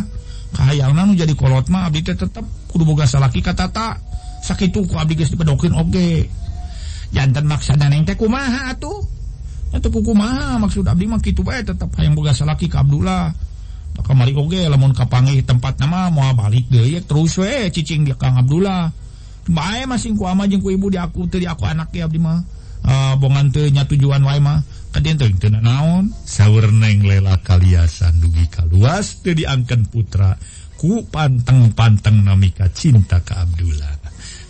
khayalan 0.54 1.12
jadi 1.18 1.34
kolot 1.34 1.66
mah 1.68 1.90
Abdi 1.90 2.06
tetap 2.06 2.44
kudu 2.70 2.84
boga 2.86 3.04
salaki 3.04 3.42
katata 3.42 3.98
sakit 4.46 4.70
ku 4.72 4.86
Abdi 4.94 5.18
geus 5.18 5.34
dipedokeun 5.34 5.74
oge. 5.74 6.30
Jantan 7.08 7.48
maksana 7.48 7.88
neng 7.88 8.04
teh 8.04 8.14
kumaha 8.14 8.76
atuh? 8.76 9.00
Eta 9.72 9.88
kumaha? 9.88 10.60
Maksud 10.60 10.84
Abdi 10.84 11.04
mah 11.08 11.20
kitu 11.20 11.40
bae 11.40 11.64
tetap 11.64 11.92
hayang 11.96 12.16
boga 12.16 12.32
salaki 12.32 12.68
ke 12.68 12.76
Abdullah. 12.78 13.32
Kamari 13.98 14.30
oge 14.38 14.62
lamun 14.70 14.94
kapangi 14.94 15.42
tempat 15.42 15.82
nama 15.82 16.06
mau 16.14 16.30
balik 16.30 16.70
deui 16.70 17.02
terus 17.02 17.34
we 17.42 17.66
cicing 17.74 18.06
dia 18.06 18.14
Kang 18.14 18.38
Abdullah. 18.38 18.94
Bae 19.48 19.88
masing 19.90 20.14
ku 20.14 20.28
ama 20.28 20.46
jeung 20.46 20.62
ku 20.62 20.70
ibu 20.70 20.86
di 20.86 21.00
aku 21.00 21.26
teu 21.26 21.42
di 21.42 21.48
aku 21.50 21.66
anak 21.66 21.90
ya 21.90 22.06
Abdi 22.06 22.20
mah. 22.22 22.38
Uh, 22.78 23.18
bongan 23.18 23.50
teu 23.50 23.66
nya 23.68 23.84
tujuan 23.84 24.22
wae 24.22 24.38
mah. 24.38 24.62
Teu 24.92 25.50
naon. 25.52 26.10
Saur 26.24 26.72
neng 26.72 27.04
lela 27.04 27.38
kaliasan 27.44 28.18
dugi 28.20 28.48
kaluas 28.50 29.22
teu 29.22 29.36
diangkeun 29.36 29.86
putra 29.88 30.34
ku 30.78 31.04
panteng-panteng 31.06 32.24
namika 32.24 32.70
cinta 32.72 33.22
ka 33.22 33.44
Abdullah. 33.44 33.94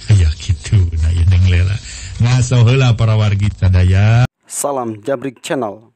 Ya 0.08 0.32
gitu 0.40 0.80
nah 1.04 1.12
neng 1.12 1.44
lela. 1.52 1.76
Ngasoheula 2.18 2.96
para 2.96 3.14
wargi 3.14 3.52
sadaya. 3.52 4.24
Salam 4.48 5.04
jabrik 5.04 5.44
channel. 5.44 5.92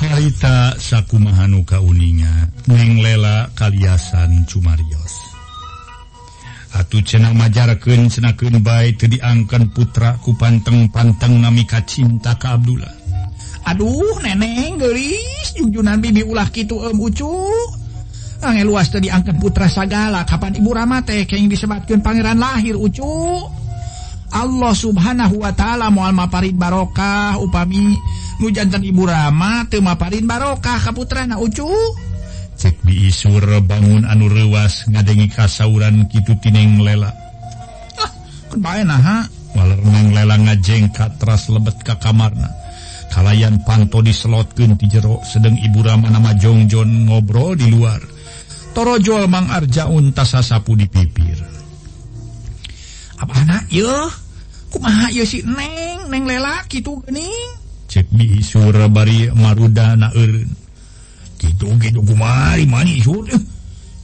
Harita 0.00 0.78
sakumahanu 0.80 1.66
kauninga 1.66 2.48
neng 2.70 3.02
lela 3.02 3.50
kaliasan 3.58 4.46
cumarios. 4.46 5.14
Atuh 6.70 7.02
cenah 7.02 7.34
majarkeun 7.34 8.06
cenakeun 8.06 8.62
bae 8.62 8.94
teu 8.94 9.10
diangkan 9.10 9.74
putra 9.74 10.22
ku 10.22 10.38
panteng-panteng 10.38 11.42
namika 11.42 11.82
cinta 11.82 12.38
ka 12.38 12.54
Abdullah 12.54 12.99
Aduh 13.68 14.20
neneng 14.24 14.80
gelis 14.80 15.56
jujunan 15.58 16.00
bibi 16.00 16.24
ulah 16.24 16.48
gitu 16.48 16.80
em 16.88 16.96
ucu. 16.96 17.28
Angel 18.40 18.64
luas 18.64 18.88
tadi 18.88 19.12
angkat 19.12 19.36
putra 19.36 19.68
sagala. 19.68 20.24
Kapan 20.24 20.56
ibu 20.56 20.72
ramate 20.72 21.12
yang 21.28 21.44
disebutkeun 21.52 22.00
pangeran 22.00 22.40
lahir 22.40 22.72
ucu? 22.72 23.04
Allah 24.30 24.72
subhanahu 24.72 25.42
wa 25.42 25.52
ta'ala 25.52 25.92
mual 25.92 26.16
maparin 26.16 26.56
barokah. 26.56 27.36
Upami 27.36 27.92
nujantan 28.40 28.80
ibu 28.80 29.04
rama 29.04 29.68
teu 29.68 29.84
maparin 29.84 30.24
barokah 30.24 30.80
kaputrana 30.80 31.36
ucu. 31.36 31.68
Cek 32.56 32.80
bi 32.84 33.12
isur 33.12 33.44
bangun 33.64 34.08
anu 34.08 34.28
rewas 34.32 34.88
ngadengi 34.88 35.28
kasauran 35.32 36.08
kitu 36.08 36.32
tineng 36.40 36.80
lela. 36.80 37.12
Ah, 38.00 38.10
kebae 38.52 38.84
naha 38.88 39.28
waler 39.52 39.80
neng 39.84 40.16
lela 40.16 40.36
ngajengkat 40.36 41.20
teras 41.20 41.52
lebet 41.52 41.76
ka 41.84 42.00
kamarna. 42.00 42.59
kalayan 43.10 43.60
panto 43.66 44.00
diselotkeun 44.00 44.78
ti 44.78 44.86
jero 44.86 45.20
sedang 45.26 45.58
ibu 45.58 45.82
Rama 45.82 46.08
nama 46.08 46.32
Jongjon 46.38 47.10
ngobrol 47.10 47.58
di 47.58 47.66
luar. 47.68 48.00
Toro 48.70 48.96
jual 49.02 49.26
Mang 49.26 49.50
Arjaun 49.50 50.14
tasa 50.14 50.40
sapu 50.46 50.78
dipipir 50.78 51.50
apa 53.20 53.34
anak 53.36 53.64
yo 53.68 54.08
kumaha 54.72 55.12
yo 55.12 55.28
si 55.28 55.44
neng? 55.44 56.08
Neng 56.08 56.24
lelak 56.26 56.66
gitu 56.72 57.04
gening 57.06 57.60
cek 57.86 58.08
di 58.10 58.40
Surabari 58.40 59.28
maruda 59.30 59.94
eureun. 60.16 60.50
gitu 61.40 61.72
gitu 61.80 62.00
kumari 62.04 62.68
mani 62.68 63.00
sur. 63.00 63.24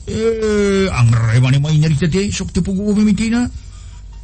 Eh 0.07 0.87
angger 0.89 1.43
mani 1.43 1.59
mani 1.59 1.77
nyari 1.83 1.97
teh 1.99 2.31
sok 2.31 2.55
tepugu 2.55 2.95
mimitina 2.95 3.45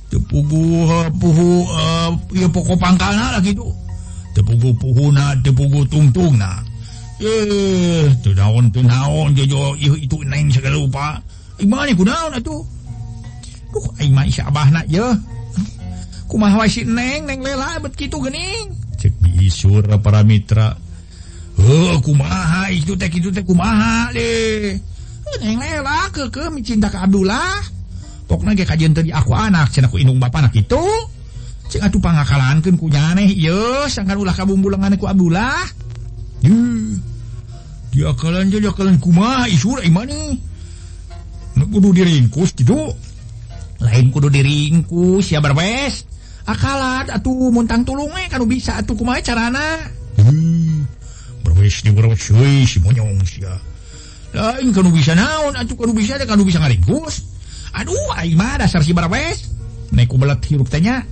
tepugu 0.09 0.87
puhu 1.19 1.67
uh, 1.67 2.15
ya 2.33 2.47
pokok 2.47 2.79
pangkana 2.79 3.37
lah 3.37 3.43
gitu. 3.43 3.67
tepugu-puhuna 4.35 5.41
tepugu 5.45 5.85
tungtungna 5.89 6.65
eh 7.23 8.11
tunaon 8.25 8.73
tunaon 8.73 9.31
jojo 9.37 9.77
ieu 9.79 9.95
itu 9.97 10.19
neng 10.27 10.51
segala 10.51 10.77
lupa 10.77 11.21
imani 11.63 11.93
kunaon 11.95 12.37
atuh 12.37 12.63
duh 13.73 13.87
aing 14.01 14.13
mah 14.13 14.27
syabahna 14.29 14.85
ye 14.89 15.05
kumaha 16.29 16.65
wae 16.65 16.71
si 16.73 16.83
neng 16.85 17.29
neng 17.29 17.41
lela 17.45 17.79
bet 17.81 17.95
kitu 17.95 18.19
geuning 18.19 18.83
cek 19.03 19.19
diisur 19.19 19.83
para 19.99 20.23
mitra. 20.23 20.79
Heuh 21.59 21.99
kumaha 21.99 22.71
itu 22.71 22.95
teh 22.95 23.11
kitu 23.11 23.35
teh 23.35 23.43
kumaha 23.43 24.15
le. 24.15 24.31
Eh, 24.79 25.39
neng 25.43 25.59
lela 25.59 26.07
keukeun 26.15 26.55
mencinta 26.55 26.87
ka 26.87 27.03
Abdullah? 27.03 27.59
Pokna 28.31 28.55
ge 28.55 28.63
kajian 28.63 28.95
tadi 28.95 29.11
aku 29.11 29.35
anak 29.35 29.75
cenah 29.75 29.91
ku 29.91 29.99
indung 29.99 30.23
bapak 30.23 30.47
anak 30.47 30.55
itu. 30.55 30.81
atuh 31.81 32.01
pangakalankeun 32.03 32.77
ku 32.77 32.91
nyaneh. 32.91 33.31
Ieu 33.33 33.87
sangkan 33.89 34.19
ulah 34.19 34.35
kabumbulengan 34.37 34.99
ku 35.01 35.09
Abdullah. 35.09 35.65
Yuh. 36.43 36.99
dia 37.93 38.09
akalan 38.09 38.49
je 38.49 38.57
dia 38.57 38.73
akalan 38.73 38.97
kumaha 38.97 39.45
isura 39.53 39.85
imah 39.85 40.09
nih 40.09 40.41
kudu 41.69 41.93
diringkus 41.93 42.57
gitu. 42.57 42.93
Lain 43.85 44.09
kudu 44.09 44.33
diringkus 44.33 45.29
ya 45.31 45.45
berbes 45.45 46.09
akalat 46.49 47.13
atuh 47.13 47.53
muntang 47.55 47.87
tulunge 47.87 48.27
eh, 48.27 48.29
kanu 48.33 48.49
bisa 48.49 48.81
atuh 48.81 48.97
kumaha 48.97 49.21
carana? 49.21 49.79
Yuh. 50.19 50.83
berbes 51.45 51.85
di 51.85 51.91
berbes 51.93 52.33
euy 52.33 52.65
si 52.65 52.81
monyong 52.81 53.23
sia 53.29 53.55
lain 54.33 54.73
kanu 54.73 54.89
bisa 54.89 55.13
naon 55.13 55.53
atuh 55.53 55.77
kanu 55.77 55.93
bisa 55.93 56.17
kanu 56.25 56.49
bisa 56.49 56.59
ngaringkus. 56.65 57.29
Aduh 57.73 58.17
aing 58.21 58.37
mah 58.37 58.61
dasar 58.61 58.85
si 58.85 58.93
berbes 58.97 59.53
Nek 59.93 60.09
ku 60.09 60.17
belet 60.17 60.41
hirup 60.49 60.73
tanya 60.73 61.05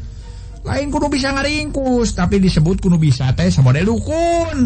lain 0.60 0.86
kudu 0.92 1.08
bisa 1.08 1.32
ngaringkus 1.32 2.12
tapi 2.12 2.36
disebut 2.36 2.80
kudu 2.84 3.00
bisa 3.00 3.32
teh 3.32 3.48
sama 3.48 3.72
model 3.72 3.96
dukun. 3.96 4.58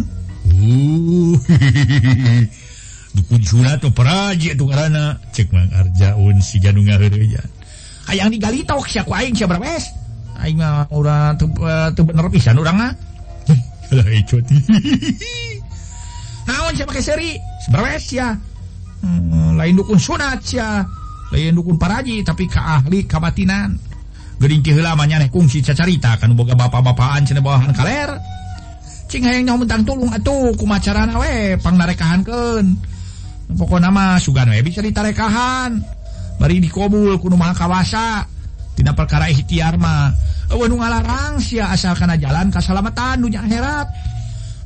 Uh, 0.45 1.35
dukun 3.17 3.43
sunat 3.43 3.79
atau 3.79 3.95
peraji 3.95 4.59
itu 4.59 4.65
karena 4.67 5.17
cek 5.31 5.55
mang 5.55 5.71
arjaun 5.71 6.43
si 6.43 6.59
janung 6.59 6.85
ngaheureuyan 6.91 7.47
hayang 8.11 8.29
digali 8.29 8.67
tok 8.67 8.85
sia 8.85 9.07
ku 9.07 9.15
aing 9.15 9.33
sia 9.33 9.47
berbes 9.47 9.89
aing 10.43 10.59
mah 10.59 10.91
urang 10.91 11.39
teu 11.39 11.49
eh, 11.49 11.89
teu 11.95 12.05
bener 12.05 12.27
pisan 12.29 12.59
urang 12.59 12.77
lah 13.95 14.09
ecot. 14.11 14.43
Naon 16.49 16.73
sia 16.75 16.85
pakai 16.89 17.05
seri? 17.05 17.31
Berbes 17.71 18.05
ya 18.11 18.35
lain 19.55 19.79
dukun 19.79 20.01
sunat 20.01 20.43
sia? 20.45 20.83
Lain 21.33 21.55
dukun 21.57 21.79
paraji 21.79 22.21
tapi 22.27 22.51
ka 22.51 22.81
ahli 22.81 23.07
kabatinan. 23.07 23.79
gerintilamanya 24.39 25.23
ne 25.23 25.29
kungsi 25.31 25.63
cacarita 25.63 26.19
kan 26.19 26.35
boga 26.35 26.55
bapak-bapaan 26.59 27.25
cenah 27.27 27.43
bawahan 27.43 27.73
kaler. 27.75 28.11
Cing 29.07 29.23
hayang 29.23 29.47
nyawa 29.47 29.63
mentang 29.63 29.83
tulung 29.87 30.11
atuh 30.11 30.57
kumacarana 30.59 31.15
we 31.23 31.55
pang 31.63 31.79
narekahan 31.79 32.27
kan 32.27 32.65
pokoknya 33.55 33.93
nama 33.93 34.19
sugan 34.19 34.51
we 34.51 34.65
bisa 34.65 34.83
ditarekahan. 34.83 35.79
Bari 36.41 36.59
dikobul 36.59 37.15
kuno 37.23 37.39
maha 37.39 37.55
kawasa 37.55 38.27
tina 38.75 38.91
perkara 38.91 39.31
ikhtiar 39.31 39.79
mah. 39.79 40.11
Eueuh 40.51 40.69
nu 40.69 40.83
ngalarang 40.83 41.41
sia 41.41 41.73
asal 41.73 41.95
kana 41.97 42.21
jalan 42.21 42.53
kasalamatan 42.53 43.23
dunya 43.23 43.41
akhirat 43.41 43.89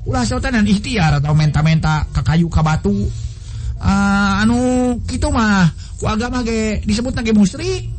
ulah 0.08 0.24
sotenan 0.24 0.64
ikhtiar 0.64 1.20
atau 1.20 1.36
menta-menta 1.36 2.08
ka 2.16 2.24
kayu 2.24 2.48
ka 2.48 2.64
batu 2.64 2.90
uh, 2.90 3.84
ah, 3.84 4.40
anu 4.40 4.96
kitu 5.04 5.28
mah 5.28 5.68
ku 6.00 6.08
agama 6.08 6.40
ge 6.40 6.80
disebut 6.88 7.12
ge 7.20 7.36
musyrik 7.36 7.97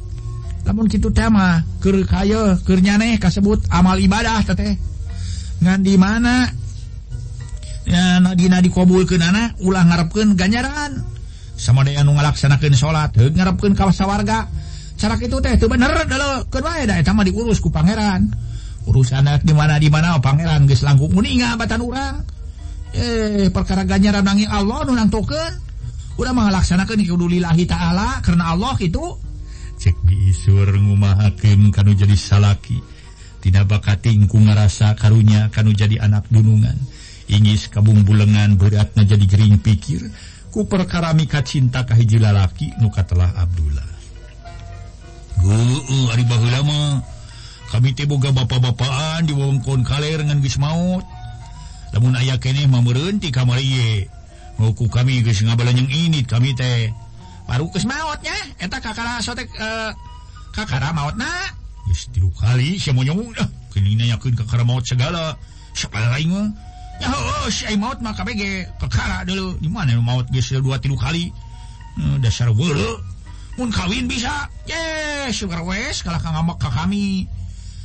namun 0.68 0.86
gitu 0.92 1.10
tema 1.10 1.63
keur 1.80 2.80
nyaneh 2.80 3.16
kasebut 3.18 3.63
amal 3.72 3.96
ibadah 3.98 4.44
tete 4.44 4.80
ngan 5.60 5.84
di 5.84 6.00
mana? 6.00 6.48
Ya 7.89 8.22
nadina 8.22 8.62
dikobul 8.62 9.04
ke 9.04 9.18
nana 9.18 9.58
ulah 9.66 9.82
ngarepkeun 9.82 10.38
ganjaran. 10.38 11.04
Sama 11.60 11.84
dengan 11.84 12.08
nu 12.08 12.16
ngalaksanakan 12.16 12.78
sholat 12.78 13.12
ngarepkeun 13.18 13.75
kawasa 13.75 14.08
warga 14.08 14.48
cara 15.00 15.16
itu 15.18 15.39
teh 15.39 15.56
itu 15.56 15.66
bener 15.72 15.96
dalo 16.08 16.46
kedua 16.51 16.84
eta 16.84 17.12
mah 17.12 17.25
diurus 17.25 17.60
ku 17.60 17.74
pangeran. 17.74 18.30
Urusan 18.88 19.25
di 19.44 19.54
mana 19.58 19.75
di 19.82 19.89
mana 19.92 20.22
pangeran 20.22 20.70
geus 20.70 20.86
langkung 20.86 21.12
muninga 21.12 21.58
batan 21.58 21.82
urang. 21.82 22.24
Eh 22.96 23.50
perkara 23.50 23.84
ganjaran 23.84 24.24
nangi 24.24 24.46
Allah 24.46 24.86
nu 24.86 24.94
nangtokeun. 24.94 25.54
Udah 26.20 26.36
melaksanakan 26.36 27.00
kudu 27.00 27.32
lillahi 27.32 27.63
ta'ala 27.63 28.20
karena 28.20 28.51
Allah 28.51 28.75
itu 28.84 29.18
cek 29.80 29.96
diisur 30.04 30.68
ngumahaken 30.76 31.72
kanu 31.72 31.96
jadi 31.96 32.14
salaki. 32.20 32.84
Tidak 33.40 33.64
bakatingku 33.64 34.36
ngerasa 34.36 35.00
karunya 35.00 35.48
kanu 35.50 35.72
jadi 35.72 36.04
anak 36.04 36.28
gunungan 36.28 36.76
ingis 37.30 37.70
kabung 37.70 38.02
bulengan 38.02 38.58
beratnya 38.58 39.06
jadi 39.06 39.26
Jering 39.30 39.62
pikir 39.62 40.02
ku 40.50 40.66
perkara 40.66 41.14
mika 41.14 41.46
cinta 41.46 41.86
Kahiji 41.86 42.18
lalaki 42.18 42.74
nuka 42.82 43.06
telah 43.06 43.30
Abdullah. 43.38 43.86
Uh, 45.40 46.12
Lama 46.52 47.00
kami 47.70 47.94
teboga 47.96 48.34
bapak-bapaan 48.34 49.24
di 49.24 49.32
diwongkon 49.32 49.86
kaler 49.86 50.26
ngan 50.26 50.42
bis 50.42 50.58
maut. 50.58 51.06
Namun 51.94 52.18
ayah 52.18 52.42
kene 52.42 52.68
ti 53.22 53.30
kamar 53.30 53.62
ye 53.62 54.10
mauku 54.58 54.90
kami 54.90 55.22
geus 55.24 55.46
ngabalanyang 55.46 55.88
ini 55.88 56.26
kami 56.26 56.58
teh. 56.58 56.92
barukus 57.50 57.89
mautnya. 57.89 58.38
Eta 58.62 58.77
kakara 58.77 59.18
sotek 59.25 59.50
uh, 59.58 59.89
kakara 60.53 60.94
maut 60.94 61.18
na 61.18 61.25
tilu 62.13 62.29
kali 62.38 62.77
siya 62.77 62.94
monyong 62.94 63.34
dah. 63.34 63.50
Uh, 63.74 63.82
nanyakeun 63.82 64.38
kakara 64.38 64.62
maut 64.62 64.86
segala. 64.86 65.34
Segala 65.74 66.13
lain 66.18 66.29
mo 66.29 66.44
ya 67.00 67.08
oh, 67.15 67.48
si 67.48 67.65
maut 67.79 67.98
maka 68.06 68.22
bege 68.22 68.70
kakara 68.77 69.25
dulu. 69.25 69.58
Di 69.58 69.65
mana 69.65 69.98
maut 69.98 70.29
geus 70.29 70.53
dua 70.62 70.77
tilu 70.77 70.94
kali? 70.94 71.34
Uh, 71.98 72.22
dasar 72.22 72.53
weuleu 72.53 73.01
mun 73.58 73.74
kawin 73.74 74.06
bisa. 74.06 74.46
Yes 74.70 75.34
sugar 75.34 75.65
wes 75.65 76.06
kalah 76.06 76.22
kang 76.22 76.38
ngamak 76.38 76.62
ka 76.62 76.70
kami. 76.70 77.25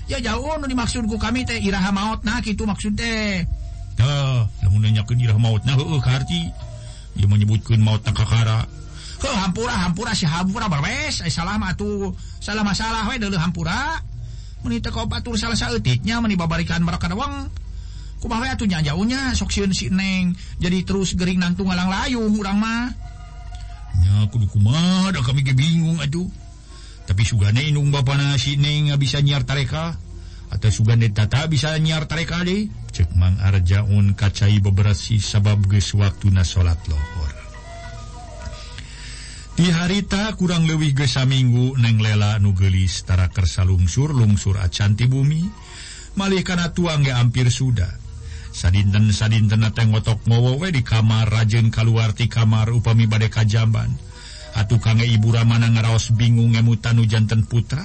Ya 0.05 0.21
jauh 0.21 0.61
nu 0.61 0.69
dimaksudku 0.69 1.17
kami 1.17 1.49
teh 1.49 1.57
iraha 1.57 1.89
maut 1.89 2.21
nah 2.29 2.45
kitu 2.45 2.69
maksud 2.69 2.93
teh. 2.93 3.49
Teh 3.97 4.41
lamun 4.61 4.85
nanyakeun 4.85 5.17
iraha 5.17 5.41
maut 5.41 5.65
nah 5.65 5.81
heueuh 5.81 6.03
karti 6.05 6.53
ieu 7.17 7.25
menyebutkeun 7.31 7.81
maut 7.81 8.05
tak 8.05 8.21
kakara. 8.21 8.69
hampura 9.33 9.87
hampura 9.87 10.13
si 10.13 10.29
hampura 10.29 10.69
berbes 10.69 11.25
salah 11.33 11.57
tuh 11.73 12.13
salah 12.43 12.67
masalah 12.67 13.09
we 13.09 13.17
dulu 13.17 13.39
hampura. 13.41 14.03
Menita 14.65 14.89
kau 14.89 15.05
batur 15.05 15.37
salah 15.37 15.57
saetiknya 15.57 16.21
meni 16.25 16.41
babarikan 16.41 16.81
mereka 16.81 17.09
doang 17.13 17.53
kumaha 18.25 18.57
we 18.57 18.65
nya 18.65 18.81
jauhnya 18.81 19.37
sok 19.37 19.53
sieun 19.53 19.77
si 19.77 19.93
neng. 19.93 20.33
Jadi 20.57 20.89
terus 20.89 21.13
gering 21.13 21.45
nantung 21.45 21.69
tungalang 21.69 21.93
layung 21.93 22.33
urang 22.33 22.57
mah. 22.57 22.89
Nya 24.01 24.25
kudu 24.33 24.49
kumaha 24.49 25.13
da 25.13 25.21
kami 25.21 25.45
ge 25.45 25.53
bingung 25.53 26.01
atuh. 26.01 26.25
Tapi 27.05 27.21
sugane 27.21 27.69
indung 27.69 27.93
bapana 27.93 28.41
si 28.41 28.57
neng 28.57 28.89
bisa 28.97 29.21
nyiar 29.21 29.45
tareka. 29.45 30.01
Atau 30.49 30.73
sugane 30.73 31.13
tata 31.13 31.45
bisa 31.53 31.77
nyiar 31.77 32.09
tareka 32.09 32.41
deh. 32.49 32.65
Cek 32.97 33.13
mang 33.13 33.37
arjaun 33.45 34.17
kacai 34.17 34.65
beberapa 34.65 34.97
sabab 34.97 35.69
geus 35.69 35.93
waktuna 35.93 36.47
salat 36.49 36.81
loh 36.89 37.24
di 39.55 39.71
harita 39.71 40.35
kurang 40.35 40.67
lewih 40.67 40.95
gesa 40.95 41.23
minggu 41.23 41.79
neng 41.79 42.03
lela 42.03 42.43
nugelis 42.43 43.07
tarakersa 43.07 43.63
lungsur 43.63 44.11
lungsur 44.11 44.59
acanti 44.59 45.07
bumi 45.07 45.47
malih 46.19 46.43
kana 46.43 46.75
tuang 46.75 47.07
ge 47.07 47.15
hampir 47.15 47.51
sudah 47.51 48.05
sadinten 48.55 49.11
sadinten 49.11 49.67
teng 49.75 49.91
ngotok 49.91 50.23
ngowowe 50.31 50.71
di 50.71 50.87
kamar 50.87 51.27
rajen 51.27 51.75
kaluarti 51.75 52.31
kamar 52.31 52.71
upami 52.71 53.11
badai 53.11 53.29
kajaban. 53.29 53.91
Atuh 54.55 54.79
kange 54.79 55.03
ibu 55.11 55.35
ramana 55.35 55.67
ngaraos 55.67 56.15
bingung 56.15 56.55
ngemutan 56.55 57.03
janten 57.11 57.43
putra. 57.43 57.83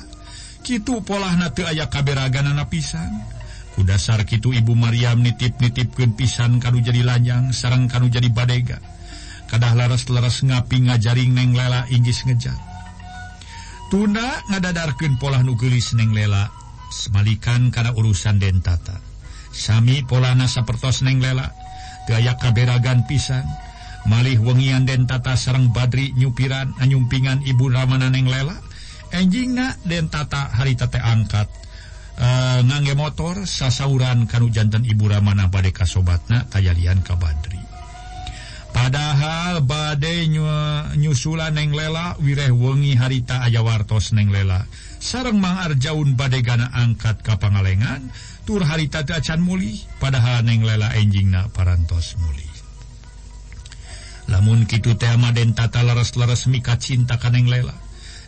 Kitu 0.62 1.02
polah 1.02 1.34
nate 1.34 1.66
aya 1.66 1.90
kaberaganana 1.90 2.70
pisan. 2.70 3.10
Kudasar 3.74 4.22
kitu 4.30 4.54
ibu 4.54 4.78
Maryam 4.78 5.26
nitip-nitipkeun 5.26 6.14
pisan 6.14 6.62
kanu 6.62 6.86
jadi 6.86 7.02
lanyang 7.02 7.50
sarang 7.50 7.90
kanu 7.90 8.14
jadi 8.14 8.30
badega. 8.30 8.78
Kadah 9.50 9.74
laras-laras 9.74 10.46
ngapi 10.46 10.88
ngajaring 10.88 11.34
neng 11.34 11.58
lela 11.58 11.90
inggis 11.90 12.24
ngejat 12.24 12.58
tunda 13.90 14.46
ngadadarkeun 14.54 15.18
pola 15.18 15.42
nu 15.42 15.58
geulis 15.58 15.98
neng 15.98 16.14
lela 16.14 16.54
semalikan 16.94 17.74
karena 17.74 17.94
urusan 17.98 18.38
dentata 18.38 19.10
Sami 19.50 20.06
pola 20.06 20.38
nasa 20.38 20.64
pertos 20.64 21.02
neng 21.02 21.22
lela 21.22 21.50
gaya 22.06 22.38
kaberagan 22.38 23.06
pisan. 23.10 23.46
Malih 24.08 24.40
wengian 24.40 24.88
den 24.88 25.06
tata 25.06 25.36
sarang 25.36 25.76
badri 25.76 26.16
nyupiran 26.16 26.72
anyumpingan 26.80 27.44
ibu 27.44 27.68
ramana 27.68 28.08
neng 28.08 28.30
lela. 28.30 28.56
Enjing 29.12 29.58
na 29.58 29.76
den 29.84 30.08
tata 30.08 30.54
hari 30.54 30.78
tate 30.78 31.02
angkat. 31.02 31.50
Uh, 32.20 32.60
ngangge 32.68 33.00
motor 33.00 33.48
sasauran 33.48 34.28
kanu 34.28 34.52
jantan 34.52 34.84
ibu 34.84 35.08
ramana 35.08 35.48
badai 35.48 35.72
kasobatna 35.72 36.52
tayalian 36.52 37.00
ka 37.00 37.16
badri 37.16 37.59
padahal 38.80 39.60
badai 39.68 40.32
nyusulan 40.96 41.52
neng 41.52 41.76
lela 41.76 42.16
wireh 42.24 42.48
wengi 42.48 42.96
harita 42.96 43.44
aya 43.44 43.60
wartos 43.60 44.16
neng 44.16 44.32
lela. 44.32 44.64
Sareng 45.00 45.40
mangar 45.40 45.76
jaun 45.76 46.16
badai 46.16 46.44
gana 46.44 46.72
angkat 46.72 47.20
kapangalengan 47.24 48.08
tur 48.48 48.64
harita 48.64 49.04
acan 49.04 49.44
mulih 49.44 49.78
padahal 50.00 50.48
neng 50.48 50.64
lela 50.64 50.96
enjingna 50.96 51.52
parantos 51.52 52.18
mulih 52.18 52.50
lamun 54.26 54.66
kitu 54.66 54.98
teh 54.98 55.14
maden 55.22 55.54
tata 55.54 55.86
leres-leres 55.86 56.50
mika 56.50 56.82
cinta 56.82 57.22
ka 57.22 57.30
neng 57.30 57.46
lela 57.46 57.74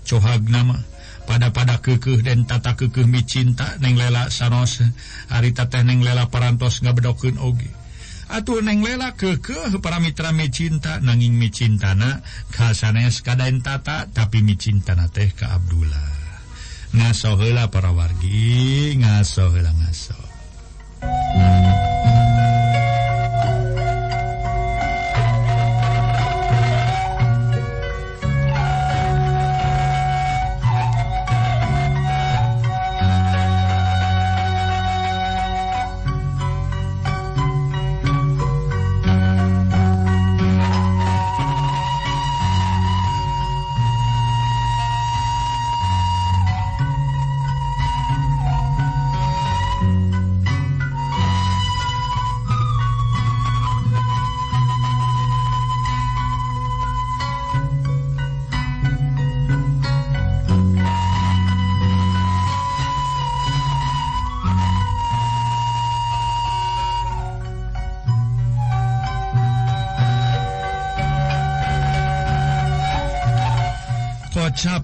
cohag 0.06 0.46
nama 0.46 0.78
pada 1.26 1.50
pada 1.54 1.82
kekeh 1.82 2.22
dan 2.22 2.46
tata 2.46 2.78
kekeh 2.78 3.06
mi 3.10 3.26
cinta 3.26 3.78
neng 3.82 3.98
lela 3.98 4.30
sanos 4.30 4.86
harita 5.34 5.70
teh 5.74 5.82
neng 5.82 6.06
lela 6.06 6.30
parantos 6.30 6.82
nggak 6.82 7.02
bedokeun 7.02 7.38
oge. 7.42 7.81
atuh 8.32 8.64
neng 8.64 8.80
lela 8.80 9.14
kekeh 9.20 9.78
para 9.84 10.00
mitra 10.00 10.32
mecinta 10.32 11.04
nanging 11.04 11.36
micintana 11.36 12.24
khasanes 12.56 13.20
kadain 13.20 13.60
tata 13.60 14.08
tapi 14.08 14.40
micintana 14.40 15.12
teh 15.12 15.36
ke 15.36 15.44
Abdullah 15.44 16.12
ngaso 16.96 17.40
heula 17.40 17.68
para 17.68 17.92
wargi 17.92 18.96
ngaso 19.00 19.52
heula 19.52 19.72
ngaso 19.76 20.20
hmm. 21.04 21.71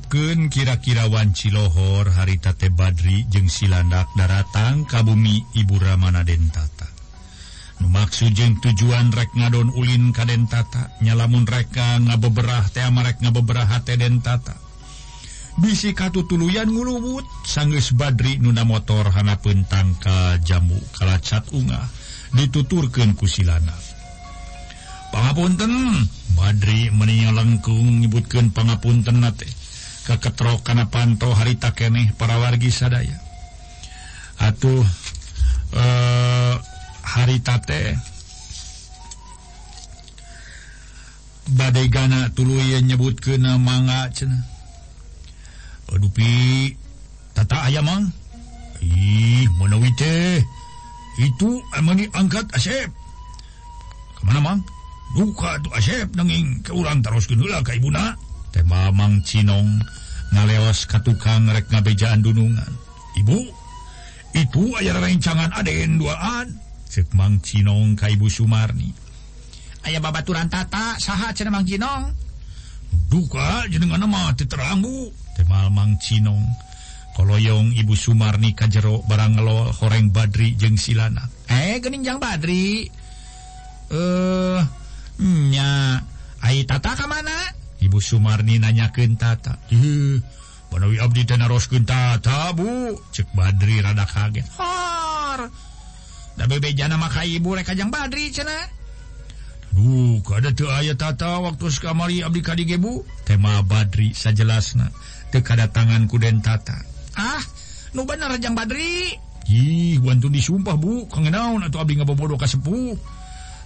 nyebutken 0.07 0.47
kira-kirawan 0.47 1.35
harita 1.35 2.15
haritate 2.15 2.71
Badri 2.71 3.27
jeung 3.27 3.51
silandak 3.51 4.07
daratang 4.15 4.87
kabumi 4.87 5.43
Ibu 5.51 5.83
Ramana 5.83 6.23
Dentata. 6.23 6.87
Numaksud 7.83 8.31
jeung 8.31 8.55
tujuan 8.63 9.11
rek 9.11 9.35
ngadon 9.35 9.67
Ulin 9.75 10.15
kadentata 10.15 10.95
nyalamun 11.03 11.43
reka 11.43 11.99
ngabeberah 11.99 12.71
teamarek 12.71 13.19
merek 13.19 13.35
ngabeberah 13.35 13.67
dentata. 13.83 14.55
Bisi 15.59 15.91
katu 15.91 16.23
tuluyan 16.23 16.71
nguluwut 16.71 17.27
sanggeus 17.43 17.91
Badri 17.91 18.39
nuna 18.39 18.63
motor 18.63 19.11
hanapun 19.11 19.67
tangka 19.67 20.39
jamu 20.39 20.79
kalacat 20.95 21.51
unga 21.51 21.83
dituturkan 22.31 23.11
kusilana 23.11 23.75
pangapunten 25.11 26.07
Badri 26.39 26.95
menia 26.95 27.35
lengkung 27.35 27.99
nyebutkan 27.99 28.55
pangapunten 28.55 29.19
nate. 29.19 29.66
keketro 30.07 30.63
kana 30.63 30.87
panto 30.87 31.27
harita 31.35 31.75
keneh 31.75 32.15
para 32.15 32.39
wargi 32.39 32.71
sadaya. 32.71 33.19
Atuh 34.39 34.87
eh 35.75 36.55
harita 37.03 37.59
teh 37.59 37.91
badai 41.51 41.91
gana 41.91 42.31
tulu 42.31 42.55
yang 42.55 42.87
nyebut 42.87 43.19
ke 43.19 43.35
mangga 43.39 44.07
cina 44.15 44.39
dupi 45.95 46.71
tata 47.31 47.67
ayam 47.67 47.87
mang? 47.87 48.05
Ih 48.83 49.47
menawi 49.59 49.89
teh 49.97 50.43
itu 51.17 51.59
emang 51.73 51.97
diangkat 51.97 52.45
asep. 52.53 52.91
Kemana 54.19 54.39
mang? 54.43 54.59
Buka 55.15 55.57
tuh 55.63 55.73
asep 55.73 56.11
nanging 56.13 56.61
ke 56.61 56.75
orang 56.75 57.01
terus 57.01 57.25
kenula 57.25 57.63
ke 57.65 57.79
ibuna. 57.79 58.13
tema 58.57 58.89
Mang 58.89 59.21
Cinong 59.21 59.77
ngaleos 60.33 60.89
ka 60.89 60.97
tukang 61.05 61.45
rek 61.53 61.69
ngabejaan 61.69 62.25
dunungan. 62.25 62.73
Ibu 63.21 63.37
itu 64.33 64.73
aya 64.81 64.97
rencangan 64.97 65.53
Aden 65.53 66.01
duaan. 66.01 66.57
Mang 67.13 67.37
Cinong 67.45 67.93
ka 67.93 68.09
ibu 68.09 68.25
Sumarni. 68.25 68.89
Aya 69.85 70.01
babaturan 70.01 70.49
tata 70.49 70.97
saha 70.97 71.29
cenah 71.29 71.53
Mang 71.53 71.69
Cinong? 71.69 72.09
Duka 73.13 73.69
jenengan 73.69 74.01
nama 74.01 74.33
teranggu 74.33 75.13
temal 75.37 75.69
Mang 75.69 76.01
Cinong 76.01 76.41
koloyong 77.13 77.77
Ibu 77.77 77.93
Sumarni 77.93 78.57
Kajero 78.57 79.05
ngelol 79.05 79.69
horeng 79.77 80.09
Badri 80.09 80.57
jeng 80.57 80.81
Silana. 80.81 81.29
Eh 81.45 81.77
geninjang 81.77 82.17
Badri. 82.17 82.89
Eh 83.89 83.93
uh, 83.93 84.61
nya 85.21 86.01
ai 86.41 86.65
tata 86.65 86.97
ka 86.97 87.05
mana? 87.05 87.56
Ibu 87.77 87.97
Sumarni 88.01 88.57
nanyaken 88.57 89.17
tata. 89.17 89.57
Panawi 90.67 90.99
Abdi 90.99 91.23
teroskin 91.23 91.87
tata 91.87 92.51
Bu. 92.51 92.97
Cek 93.13 93.31
Badri 93.31 93.79
rada 93.79 94.03
kaget. 94.03 94.45
Maka 96.97 97.21
ibu 97.23 97.55
kajjang 97.55 97.89
Badri 97.93 98.33
Uh, 99.77 100.17
aya 100.73 100.97
tata 100.97 101.37
waktu 101.37 101.69
kamari 101.77 102.25
Abdi 102.25 102.41
Kadigebu 102.41 103.05
tema 103.29 103.61
Badri 103.61 104.09
sajelasna 104.09 104.89
tekada 105.29 105.69
tangan 105.69 106.09
kuden 106.09 106.41
tata. 106.41 106.81
Ah 107.13 107.45
nu 107.93 108.01
bener 108.09 108.33
jang 108.41 108.57
Badri. 108.57 109.13
Ih 109.45 110.01
bantu 110.01 110.33
disumpah 110.33 110.81
bu. 110.81 111.05
Kangenaun 111.13 111.61
atau 111.61 111.77
Abdi 111.77 111.93
ngabobodo 111.93 112.41
kasepuh 112.41 112.97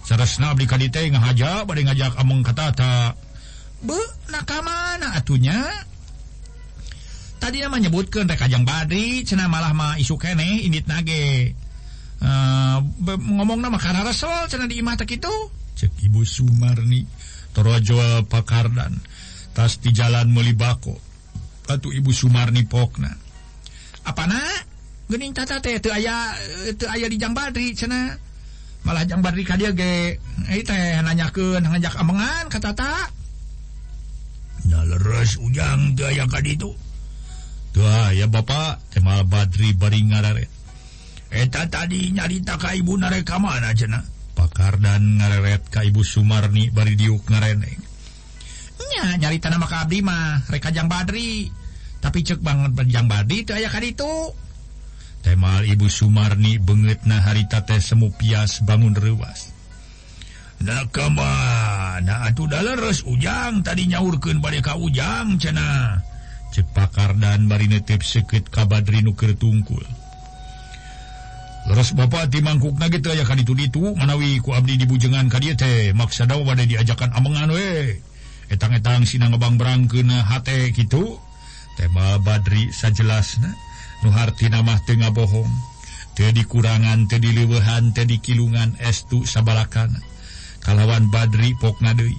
Saresna 0.04 0.52
Abdi 0.52 0.68
Kadite 0.68 1.00
ngahaja 1.00 1.64
bade 1.64 1.80
ngajak 1.80 2.20
among 2.20 2.44
katata 2.44 3.16
mana 4.62 5.18
atunya? 5.18 5.58
Tadi 7.42 7.58
menyebutkan 7.66 8.30
rekajang 8.30 8.62
Badri 8.62 9.26
cena 9.26 9.50
malah 9.50 9.74
mah 9.74 9.98
isu 9.98 10.14
kene 10.14 10.62
ini 10.62 10.78
nage. 10.86 11.50
Uh, 12.22 12.78
ngomong 13.02 13.58
nama 13.58 13.74
karena 13.82 14.06
Rasul 14.06 14.46
cena 14.46 14.70
di 14.70 14.78
imata 14.78 15.02
itu 15.02 15.26
cek 15.74 16.06
ibu 16.06 16.22
Sumarni 16.22 17.02
toro 17.50 17.74
pakardan 18.30 18.94
tas 19.50 19.82
di 19.82 19.90
jalan 19.90 20.30
melibako. 20.30 20.94
Batu 21.66 21.90
ibu 21.90 22.14
Sumarni 22.14 22.62
pokna. 22.62 23.10
Apa 24.06 24.30
na? 24.30 24.38
Gening 25.10 25.34
tata 25.34 25.58
teh 25.58 25.82
teu 25.82 25.90
aya 25.90 26.30
teu 26.78 26.86
aya 26.86 27.10
di 27.10 27.18
Jang 27.18 27.34
Badri 27.34 27.74
cenah. 27.74 28.14
Malah 28.86 29.02
Jang 29.02 29.18
Badri 29.18 29.42
ka 29.42 29.58
dieu 29.58 29.74
ge 29.74 30.14
eh 30.46 30.62
teh 30.62 31.02
nanyakeun 31.02 31.58
ngajak 31.58 31.98
amengan 31.98 32.46
ka 32.46 32.62
tata 32.62 33.21
terus 34.68 35.40
ujang 35.42 35.98
daya 35.98 36.28
ka 36.30 36.38
ditu. 36.38 36.70
Tuh 37.72 38.12
ya 38.12 38.28
Bapak 38.28 38.92
tema 38.92 39.24
Badri 39.24 39.72
bari 39.72 40.04
baring 40.04 40.46
eta 41.32 41.64
tadi 41.64 42.12
nyarita 42.12 42.60
Ka 42.60 42.76
Ibu 42.76 43.00
nare 43.00 43.24
ka 43.24 43.40
mana 43.40 43.72
cenah? 43.72 44.04
pakar 44.36 44.76
dan 44.80 45.16
ngareret 45.16 45.72
Ka 45.72 45.80
Ibu 45.80 46.04
Sumarni 46.04 46.68
bari 46.68 46.92
diuk 46.92 47.24
ngarenengnya 47.32 49.16
nyarita 49.16 49.48
nama 49.48 49.64
Ka 49.64 49.88
Abdi 49.88 50.04
mah 50.04 50.44
rek 50.52 50.68
Jang 50.68 50.92
Badri 50.92 51.48
tapi 52.04 52.20
cek 52.20 52.44
banget 52.44 52.76
panjang 52.76 53.06
Badri 53.08 53.46
teu 53.46 53.56
aya 53.56 53.70
ka 53.70 53.78
ditu. 53.80 54.34
temal 55.22 55.62
Ibu 55.64 55.86
Sumarni 55.86 56.58
banget 56.58 57.06
nah 57.06 57.22
harita 57.22 57.62
teh 57.62 57.78
semu 57.78 58.10
pias 58.12 58.60
bangun 58.66 58.92
rewas. 58.98 59.54
nah 60.60 60.82
kamar 60.90 61.61
ada 61.98 62.28
atuh 62.30 62.48
dares 62.48 63.04
ujang. 63.04 63.60
Tadi 63.60 63.90
nyaurken 63.90 64.40
badeka 64.40 64.78
ujang 64.78 65.36
cena. 65.36 66.00
Cepakar 66.52 67.16
dan 67.16 67.48
barinetip 67.48 68.04
sekit 68.04 68.48
kabadri 68.48 69.04
nuker 69.04 69.36
tungkul. 69.36 69.82
Leres 71.62 71.94
Bapak 71.94 72.28
di 72.28 72.42
mangkuk 72.42 72.74
na 72.76 72.90
gitu 72.90 73.14
ya 73.14 73.22
kan 73.22 73.38
itu 73.38 73.54
ditu 73.54 73.94
manawi 73.94 74.42
ku 74.42 74.50
Abdi 74.50 74.80
dibujengan 74.80 75.30
ka 75.30 75.38
dia 75.38 75.54
teh. 75.54 75.94
Maksa 75.94 76.26
daw 76.26 76.42
pada 76.42 76.64
diajakan 76.66 77.14
amengan 77.14 77.54
we. 77.54 78.00
Etang-etang 78.52 79.08
sinangebang 79.08 79.56
berang 79.56 79.88
kena 79.88 80.26
hate 80.28 80.74
gitu 80.76 81.16
tema 81.80 82.20
Badri 82.20 82.68
sajelas 82.68 83.40
nuharti 84.04 84.52
nama 84.52 84.76
tengah 84.84 85.08
bohong 85.08 85.48
Tedi 86.12 86.44
kurangan 86.44 87.08
tedi 87.08 87.32
lewehan 87.32 87.96
tedi 87.96 88.20
kilungan 88.20 88.76
estu 88.84 89.24
sabalakan. 89.24 90.11
kalawan 90.62 91.10
Badri 91.10 91.54
Poknadei 91.58 92.16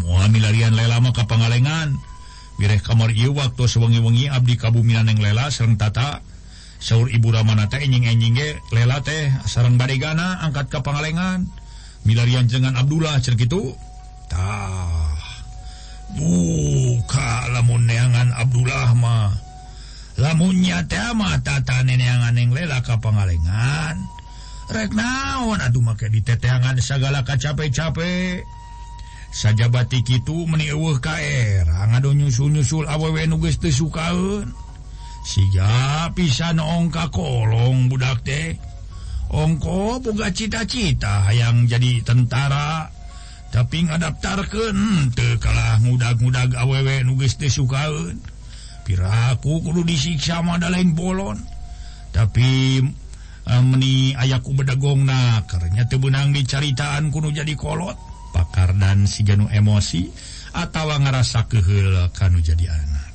muaarian 0.00 0.72
lelama 0.72 1.12
Kapangalengan 1.12 1.96
wireh 2.56 2.80
kamar 2.80 3.12
waktu 3.12 3.62
sewengi-wengi 3.66 4.30
Abdi 4.30 4.54
Kabuminan 4.56 5.08
yang 5.10 5.20
lela 5.20 5.50
serreng 5.50 5.76
tata. 5.80 6.22
Sahur 6.82 7.06
Ibu 7.06 7.30
Ramanata 7.30 7.78
enjing-enjinge 7.78 8.58
lela 8.74 8.98
teh 9.06 9.30
sarang 9.46 9.78
Badegana 9.78 10.42
angkat 10.42 10.66
Kapangalengan 10.66 11.46
milarian 12.02 12.50
jengan 12.50 12.74
Abdullah 12.74 13.22
cerkitutah 13.22 15.14
buka 16.18 17.46
lamun 17.54 17.86
neangan 17.86 18.34
Abdullah 18.34 18.90
mah. 18.98 19.30
Lamunnya 20.18 20.82
tema 20.90 21.38
tata 21.40 21.86
neneangan 21.86 22.34
yang 22.34 22.50
lela 22.50 22.82
Kapangalengan 22.82 24.21
rek 24.70 24.94
naon? 24.94 25.58
Aduh 25.58 25.82
make 25.82 26.06
diteteangan 26.06 26.78
segala 26.78 27.26
kacape-cape 27.26 28.44
saja 29.32 29.72
batik 29.72 30.04
itu 30.12 30.44
meniuh 30.44 31.00
KR 31.00 31.64
er. 31.64 31.66
ngado 31.66 32.12
nyusul-nyusul 32.12 32.84
geus 32.84 33.26
nuges 33.26 33.56
tesukaun 33.56 34.52
siga 35.24 36.12
pisan 36.12 36.60
ongka 36.60 37.08
kolong 37.08 37.88
budak 37.88 38.20
teh. 38.22 38.60
Ongko 39.32 40.04
boga 40.04 40.28
cita-cita 40.28 41.32
yang 41.32 41.64
jadi 41.64 42.04
tentara. 42.04 42.92
Tapi 43.48 43.88
ngadaptarkan 43.88 44.76
te 45.16 45.40
kalah 45.40 45.80
muda-mudag 45.80 46.52
geus 46.52 47.04
nuges 47.08 47.40
tesukaun 47.40 48.20
piraku 48.84 49.64
kudu 49.64 49.86
disiksa 49.88 50.44
ada 50.44 50.68
lain 50.68 50.92
bolon. 50.92 51.40
Tapi 52.12 52.80
meni 53.46 54.14
ayaku 54.14 54.54
bedagong 54.54 55.02
na 55.02 55.42
karena 55.50 55.82
tebenang 55.84 56.30
dicaritaan 56.30 57.10
kuno 57.10 57.34
jadi 57.34 57.52
kolot 57.58 57.98
pakar 58.32 58.72
dan 58.78 59.04
si 59.04 59.22
Janu 59.26 59.50
emosi 59.52 60.08
atau 60.52 60.88
ngerasa 60.88 61.48
kehel 61.48 62.12
kanu 62.16 62.40
jadi 62.40 62.72
anak. 62.72 63.12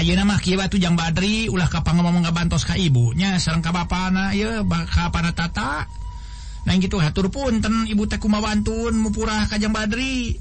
Ayeuna 0.00 0.24
mah 0.24 0.40
kieu 0.40 0.56
batu 0.56 0.80
jang 0.80 0.96
Badri 0.96 1.52
ulah 1.52 1.68
ka 1.68 1.84
ngomong 1.84 2.24
ngabantos 2.24 2.64
ka 2.64 2.78
ibunya 2.78 3.36
sareng 3.36 3.60
ka 3.60 3.68
bapana 3.68 4.32
ieu 4.32 4.64
ka 4.64 5.12
tata. 5.34 5.84
Nah 6.64 6.74
gitu 6.76 7.00
hatur 7.00 7.28
punten 7.28 7.88
ibu 7.88 8.08
teh 8.08 8.16
kumawantun 8.16 8.96
mupurah 8.96 9.44
ka 9.44 9.60
jang 9.60 9.76
Badri. 9.76 10.36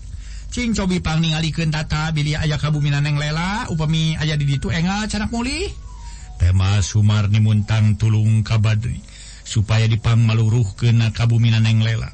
Cing 0.49 0.73
cobi 0.73 0.97
pang 0.97 1.21
tata 1.69 2.09
bilih 2.09 2.39
aya 2.39 2.57
kabumi 2.57 2.89
neng 2.89 3.21
lela 3.21 3.69
upami 3.69 4.17
aya 4.17 4.33
di 4.33 4.49
ditu 4.49 4.73
enggal 4.73 5.05
cara 5.05 5.29
mulih 5.29 5.88
tema 6.39 6.79
Sumarni 6.79 7.43
Muntang 7.43 7.99
Tulung 7.99 8.41
Kabadri 8.41 9.03
supaya 9.43 9.83
dipang 9.85 10.23
maluruh 10.23 10.65
kena 10.79 11.11
kabuminan 11.11 11.67
yang 11.67 11.83
lela. 11.83 12.09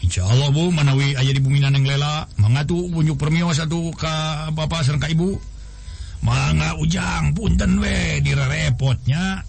Insya 0.00 0.24
Allah 0.24 0.48
Bu 0.48 0.72
manawi 0.72 1.12
ayah 1.12 1.32
di 1.36 1.44
buminan 1.44 1.76
yang 1.76 1.84
lela 1.84 2.24
mengatu 2.40 2.88
unjuk 2.88 3.20
permio 3.20 3.52
satu 3.52 3.92
ka 3.92 4.48
bapak 4.50 4.82
serka 4.82 5.06
ibu. 5.12 5.36
Mangga 6.20 6.76
ujang 6.76 7.32
punten 7.32 7.80
we 7.80 8.20
di 8.20 8.32
repotnya. 8.32 9.44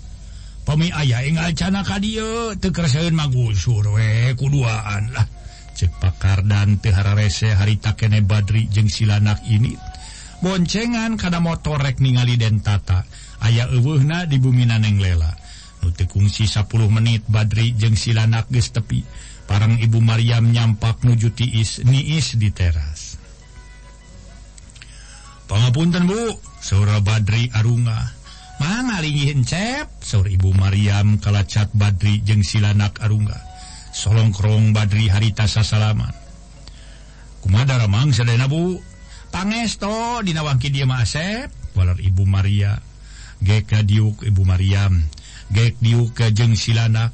Pemi 0.62 0.94
ayah 0.94 1.26
enggak 1.26 1.58
cana 1.58 1.82
kadio 1.82 2.56
tekerseun 2.60 3.15
magusur 3.15 3.96
we 3.96 4.36
kuduaan 4.36 5.12
lah. 5.15 5.28
Cek 5.72 6.04
pakar 6.04 6.44
dan 6.44 6.78
tehara 6.84 7.15
rese 7.15 7.56
harita 7.56 7.96
kene 7.96 8.20
badri 8.22 8.67
jeng 8.67 8.91
silanak 8.91 9.39
ini. 9.48 9.74
Boncengan 10.44 11.15
kada 11.15 11.39
motorek 11.39 12.04
ningali 12.04 12.36
den 12.36 12.60
tata 12.60 13.08
ayaah 13.41 13.73
euwuhna 13.73 14.30
di 14.30 14.38
buminaneng 14.38 15.01
lela. 15.01 15.34
Nutikungsi 15.82 16.45
10 16.45 16.69
menit 16.93 17.25
Badri 17.25 17.73
jeung 17.73 17.97
sila 17.97 18.30
nagis 18.30 18.69
tepi. 18.69 19.01
Parang 19.49 19.82
Ibu 19.82 19.99
Maryam 19.99 20.54
nyampak 20.54 21.01
nuju 21.04 21.34
tiis 21.34 21.82
niis 21.84 22.38
di 22.38 22.54
teras. 22.54 23.17
Pengapunten 25.49 26.06
Bu. 26.08 26.38
Sora 26.62 27.01
Badri 27.01 27.49
Arunga. 27.51 28.21
Malingihin 28.62 29.41
cep 29.41 29.89
Sur 30.06 30.30
Ibu 30.30 30.54
Maryam 30.54 31.17
kalacat 31.17 31.73
Badri 31.73 32.21
jeung 32.21 32.45
silanak 32.45 33.01
Arungga 33.01 33.41
Solongkrong 33.89 34.69
Badri 34.69 35.10
haritasa 35.10 35.65
salaman 35.65 36.13
kumadara 37.41 37.89
Mang 37.89 38.13
Sedena 38.13 38.45
Bu. 38.45 38.77
Pangesto 39.32 40.21
dinawangki 40.21 40.69
dia 40.69 40.86
Asep. 40.86 41.49
Walar 41.73 41.97
Ibu 41.97 42.27
Maria. 42.27 42.90
Geka 43.41 43.82
diuk 43.82 44.21
Ibu 44.21 44.41
Maryam 44.45 45.01
Gek 45.51 45.82
diuk 45.84 46.15
jeung 46.32 46.56
silanak. 46.56 47.12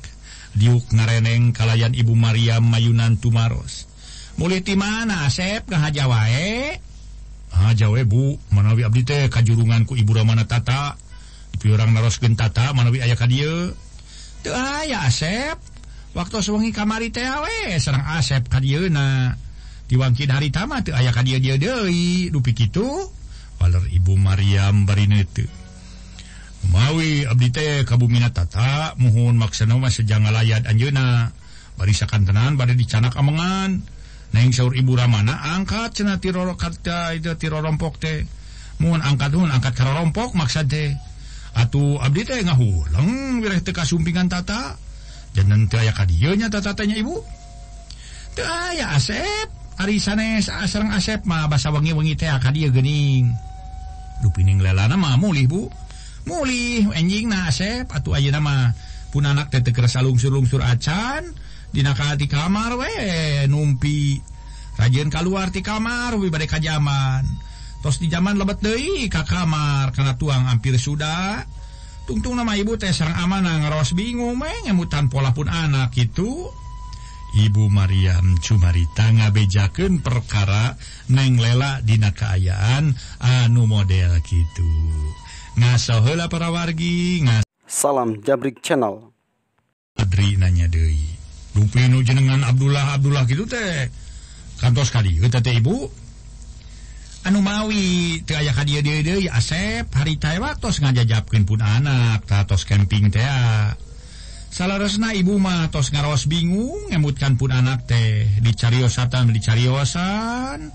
Diuk 0.53 0.85
ngareneng 0.93 1.53
kalayan 1.53 1.93
Ibu 1.93 2.13
Maryam 2.13 2.65
Mayunan 2.65 3.17
Tumaros. 3.17 3.89
Muliti 4.37 4.77
mana 4.77 5.25
Asep? 5.25 5.65
Ke 5.65 5.75
Hajawae 5.77 6.77
Hajawe 7.53 8.01
Bu. 8.05 8.37
Manawi 8.53 8.85
Abdi 8.85 9.01
teh 9.01 9.25
kajurunganku 9.31 9.97
Ibu 9.97 10.11
Ramana 10.13 10.45
Tata. 10.45 10.93
Ibu 11.57 11.73
orang 11.73 11.97
naros 11.97 12.21
gentata 12.21 12.69
manawi 12.77 13.01
ayah 13.01 13.17
kadia 13.17 13.73
teu 14.45 14.53
ayah 14.53 15.09
Asep. 15.09 15.57
Waktu 16.13 16.41
sewengi 16.41 16.69
kamari 16.69 17.09
teh 17.09 17.25
awe 17.25 17.77
serang 17.81 18.05
Asep 18.17 18.45
kadiana 18.49 19.37
diwangkin 19.87 20.29
hari 20.29 20.51
tamat 20.51 20.91
tuh 20.91 20.95
ayah 20.99 21.15
kadia 21.15 21.39
dia 21.39 21.55
dei 21.55 22.27
dupi 22.27 22.51
gitu 22.51 22.83
Waler 23.57 23.87
Ibu 23.89 24.13
Maryam 24.19 24.83
barinete 24.83 25.47
mawi 26.71 27.25
Abdi 27.27 27.84
kabumina 27.88 28.32
tata. 28.32 28.95
Muhun 28.99 29.39
maksanoma 29.39 29.91
sejanga 29.91 30.32
layat 30.32 30.67
Anjuna. 30.67 31.32
Barisakan 31.77 32.25
tenan 32.25 32.58
bad 32.58 32.73
dicanak 32.73 33.13
amangan. 33.13 33.82
Neng 34.36 34.51
saur 34.51 34.75
Ibu 34.75 34.99
Ramana 34.99 35.56
angkat 35.56 36.03
cena 36.03 36.19
tiroro 36.19 36.60
kata 36.60 37.15
itu 37.15 37.32
tiro 37.39 37.63
rompok 37.63 37.95
teh 37.95 38.27
mohon 38.84 38.99
angkat 38.99 39.32
hun 39.32 39.47
angkat 39.47 39.80
tiro 39.80 39.95
rompok 39.95 40.36
maksud 40.36 40.67
teh 40.67 40.91
atuh 41.56 41.95
Abdi 42.03 42.27
teh 42.27 42.43
ngahuleng 42.43 43.39
wireh 43.39 43.63
teh 43.63 43.71
kasumpingan 43.71 44.27
tata. 44.27 44.75
Jangan 45.32 45.69
teu 45.71 45.80
aya 45.80 45.95
ka 45.95 46.03
dieu 46.03 46.36
nya 46.36 46.51
tata 46.51 46.75
tanya 46.75 46.99
ibu. 46.99 47.23
Teu 48.36 48.43
aya 48.43 48.99
Asep. 48.99 49.47
Ari 49.77 50.01
sanes 50.01 50.49
sareng 50.49 50.89
Asep 50.89 51.23
mah 51.30 51.45
basa 51.45 51.69
wengi-wengi 51.69 52.17
teh 52.17 52.27
ka 52.27 52.49
dieu 52.51 52.73
geuning 52.73 53.32
dupining 54.25 54.60
lelana 54.60 54.97
mah 54.99 55.15
mulih 55.15 55.45
Bu. 55.47 55.62
mulih 56.27 56.91
enjing 56.91 57.31
nasep 57.31 57.87
atau 57.87 58.11
aja 58.11 58.29
nama 58.29 58.75
pun 59.09 59.23
anak 59.23 59.49
teh 59.49 59.63
kersa 59.63 60.03
lungsur-lungsur 60.03 60.59
acan 60.59 61.31
dinakati 61.71 62.27
kamar 62.27 62.75
we 62.75 62.93
numpi 63.47 64.19
rajin 64.75 65.07
keluar 65.07 65.49
di 65.49 65.63
kamar 65.63 66.19
we 66.19 66.27
badai 66.27 66.51
kajaman 66.51 67.23
tos 67.79 68.03
di 68.03 68.11
zaman 68.11 68.35
lebet 68.35 68.59
deui 68.59 69.07
ka 69.07 69.23
kamar 69.23 69.95
karena 69.95 70.19
tuang 70.19 70.51
hampir 70.51 70.75
sudah 70.75 71.47
tungtung 72.07 72.39
nama 72.39 72.55
ibu 72.55 72.79
teh 72.79 72.91
sareng 72.91 73.15
amanah 73.19 73.63
ngaros 73.63 73.91
bingung 73.95 74.39
meh 74.39 74.67
ngemutan 74.67 75.11
pola 75.11 75.35
pun 75.35 75.51
anak 75.51 75.91
itu. 75.99 76.47
Ibu 77.37 77.67
Maryam 77.67 78.39
Cumarita 78.39 79.11
ngabejakeun 79.11 79.99
perkara 79.99 80.73
neng 81.11 81.37
lela 81.37 81.83
dina 81.83 82.15
kaayaan 82.15 82.95
anu 83.19 83.67
model 83.67 84.23
gitu. 84.23 84.71
ngasa 85.58 86.06
para 86.30 86.54
wargi 86.54 87.26
ngas 87.26 87.43
salam 87.67 88.24
Jabrik 88.24 88.63
channel. 88.63 89.12
Adri 89.98 90.38
nanya 90.38 90.70
deui. 90.70 90.93
Dewi 90.93 91.10
Duplinu 91.58 92.06
jenengan 92.06 92.46
Abdullah 92.46 92.93
Abdullah 92.93 93.26
gitu 93.26 93.50
teh. 93.50 93.89
Kantos 94.62 94.93
kali 94.93 95.17
kita 95.17 95.41
teh 95.41 95.58
ibu. 95.58 95.89
Anu 97.26 97.41
mawi 97.41 98.22
teu 98.24 98.38
aya 98.38 98.54
ka 98.54 98.63
dieu 98.63 98.80
deui 98.86 99.02
deui 99.04 99.26
Asep 99.28 99.89
harita 99.98 100.38
we 100.38 100.52
tos 100.62 100.80
ngajajabkeun 100.80 101.43
pun 101.43 101.60
anak 101.60 102.24
ta 102.30 102.46
tos 102.46 102.63
camping 102.63 103.10
teh 103.10 103.26
Salarosna 104.48 105.12
ibu 105.12 105.36
mah 105.41 105.67
tos 105.74 105.91
ngaros 105.91 106.30
bingung 106.32 106.93
ngemutkan 106.93 107.36
pun 107.36 107.52
anak 107.52 107.89
teh. 107.89 108.30
Dicariosatan 108.39 109.34
dicariosan 109.34 110.72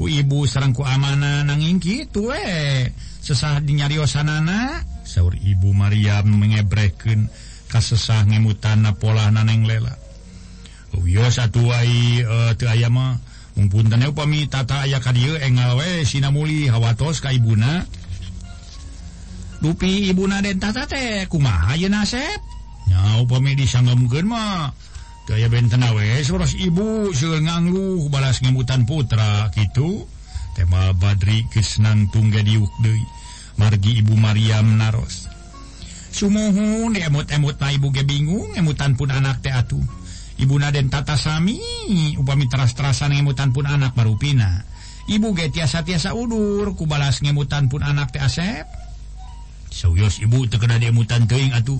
ku 0.00 0.08
ibu 0.08 0.48
sarangku 0.48 0.80
amanah 0.80 1.44
nanging 1.44 1.76
kitu 1.76 2.32
we. 2.32 2.40
Sesah 3.20 3.60
dinyariosanana 3.60 4.80
saur 5.04 5.36
ibu 5.36 5.76
Maryam 5.76 6.24
mengebreken 6.40 7.28
kasesah 7.68 8.24
ngemutan 8.24 8.80
pola 8.96 9.28
naneng 9.28 9.68
lela. 9.68 9.92
Oh, 10.96 11.04
Uyo 11.04 11.28
satu 11.28 11.68
wai 11.68 12.24
eh, 12.24 12.52
teu 12.56 12.72
aya 12.72 12.88
mah 12.88 13.20
mumpun 13.60 13.92
teh 13.92 14.00
e 14.00 14.08
upami 14.08 14.48
tata 14.48 14.88
aya 14.88 15.04
ka 15.04 15.12
dieu 15.12 15.36
enggal 15.36 15.76
we 15.76 16.08
sinamuli 16.08 16.64
hawatos 16.72 17.20
ka 17.20 17.28
ibuna. 17.36 17.84
Dupi 19.60 20.08
ibuna 20.08 20.40
den 20.40 20.56
tata 20.56 20.88
teh 20.88 21.28
kumaha 21.28 21.76
yeuna 21.76 22.08
sep? 22.08 22.40
nya 22.88 23.20
upami 23.20 23.52
disanggemkeun 23.52 24.26
mah 24.26 24.72
daya 25.30 25.46
bentenawe 25.46 26.18
soros 26.26 26.58
ibu 26.58 27.14
nganggu 27.14 28.10
balas 28.10 28.42
ngembutan 28.42 28.82
putra 28.82 29.46
kitu. 29.54 30.02
tema 30.58 30.90
Badri 30.90 31.46
Kisnang 31.54 32.10
tungga 32.10 32.42
diuk 32.42 32.74
deui. 32.82 32.98
margi 33.54 34.02
Ibu 34.02 34.18
Maryam 34.18 34.74
naros 34.74 35.30
Sumuhun 36.10 36.98
emut-emut 36.98 37.62
na 37.62 37.70
ibu 37.70 37.94
ge 37.94 38.02
bingung 38.02 38.50
emutan 38.58 38.98
pun 38.98 39.14
anak 39.14 39.46
teh 39.46 39.54
atuh. 39.54 39.78
Ibu 40.42 40.58
Naden 40.58 40.90
tata 40.90 41.14
Sami 41.14 41.62
upami 42.18 42.50
teras-terasan 42.50 43.14
ngemutan 43.14 43.54
pun 43.54 43.70
anak 43.70 43.94
barupina 43.94 44.66
Ibu 45.06 45.30
ge 45.38 45.54
tiasa-tiasa 45.54 46.10
udur 46.18 46.74
ku 46.74 46.90
balas 46.90 47.22
ngemutan 47.22 47.70
pun 47.70 47.86
anak 47.86 48.10
teh 48.10 48.18
Asep 48.18 48.66
Soyos 49.70 50.18
ibu 50.18 50.50
teu 50.50 50.58
tekeda 50.58 50.82
diemutan 50.82 51.30
teuing 51.30 51.54
atuh 51.54 51.78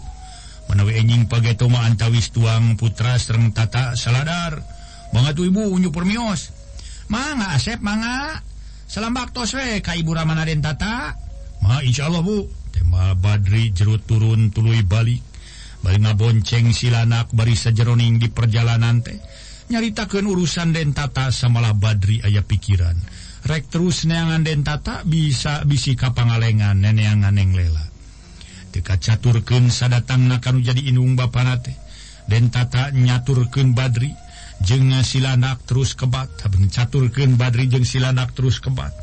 menuiing 0.70 1.26
pagetoma 1.26 1.82
antawis 1.82 2.30
tuang 2.30 2.78
putra 2.78 3.18
sereng 3.18 3.50
tata 3.50 3.98
saladar. 3.98 4.62
Banget 5.10 5.42
ibu 5.42 5.74
unyu 5.74 5.90
permios. 5.90 6.54
Mangga 7.10 7.58
asep 7.58 7.82
mangga 7.82 8.46
Salambak 8.90 9.30
tos 9.30 9.54
toswe 9.54 9.78
ka 9.82 9.94
ibu 9.94 10.14
ramana 10.14 10.42
den 10.42 10.62
tata. 10.62 11.14
Ma 11.62 11.82
insya 11.82 12.06
Allah 12.06 12.22
bu. 12.22 12.46
Tema 12.70 13.14
Badri 13.18 13.70
jerut 13.70 14.02
turun 14.06 14.50
tuluy 14.50 14.82
balik 14.82 15.22
bari 15.80 15.96
bonceng 15.96 16.76
silanak 16.76 17.32
bari 17.32 17.56
sajeroning 17.56 18.20
di 18.20 18.28
perjalanan 18.28 19.00
teh 19.00 19.16
nyaritakan 19.70 20.26
urusan 20.26 20.74
Den 20.74 20.90
tata 20.92 21.30
samalah 21.30 21.72
Badri 21.72 22.20
ayah 22.26 22.42
pikiran. 22.42 22.98
Rek 23.46 23.72
terus 23.72 24.04
neangan 24.04 24.44
Den 24.44 24.66
tata 24.66 25.06
bisa 25.06 25.64
bisi 25.64 25.94
kapangalengan 25.96 26.76
neneangan 26.76 27.32
neng 27.32 27.54
lela. 27.54 27.89
teka 28.70 28.96
caturken 28.96 29.68
sadatang 29.68 30.30
nakanu 30.30 30.62
jadi 30.62 30.94
inung 30.94 31.18
Bapanate 31.18 31.74
dan 32.30 32.48
tata 32.54 32.94
nyaturken 32.94 33.74
Badri 33.74 34.14
jeng 34.62 34.92
silanak 35.02 35.64
terus 35.66 35.98
kebat. 35.98 36.30
Haben 36.46 36.70
caturken 36.70 37.34
Badri 37.34 37.66
jeng 37.66 37.82
silanak 37.82 38.32
terus 38.36 38.62
kebat. 38.62 38.94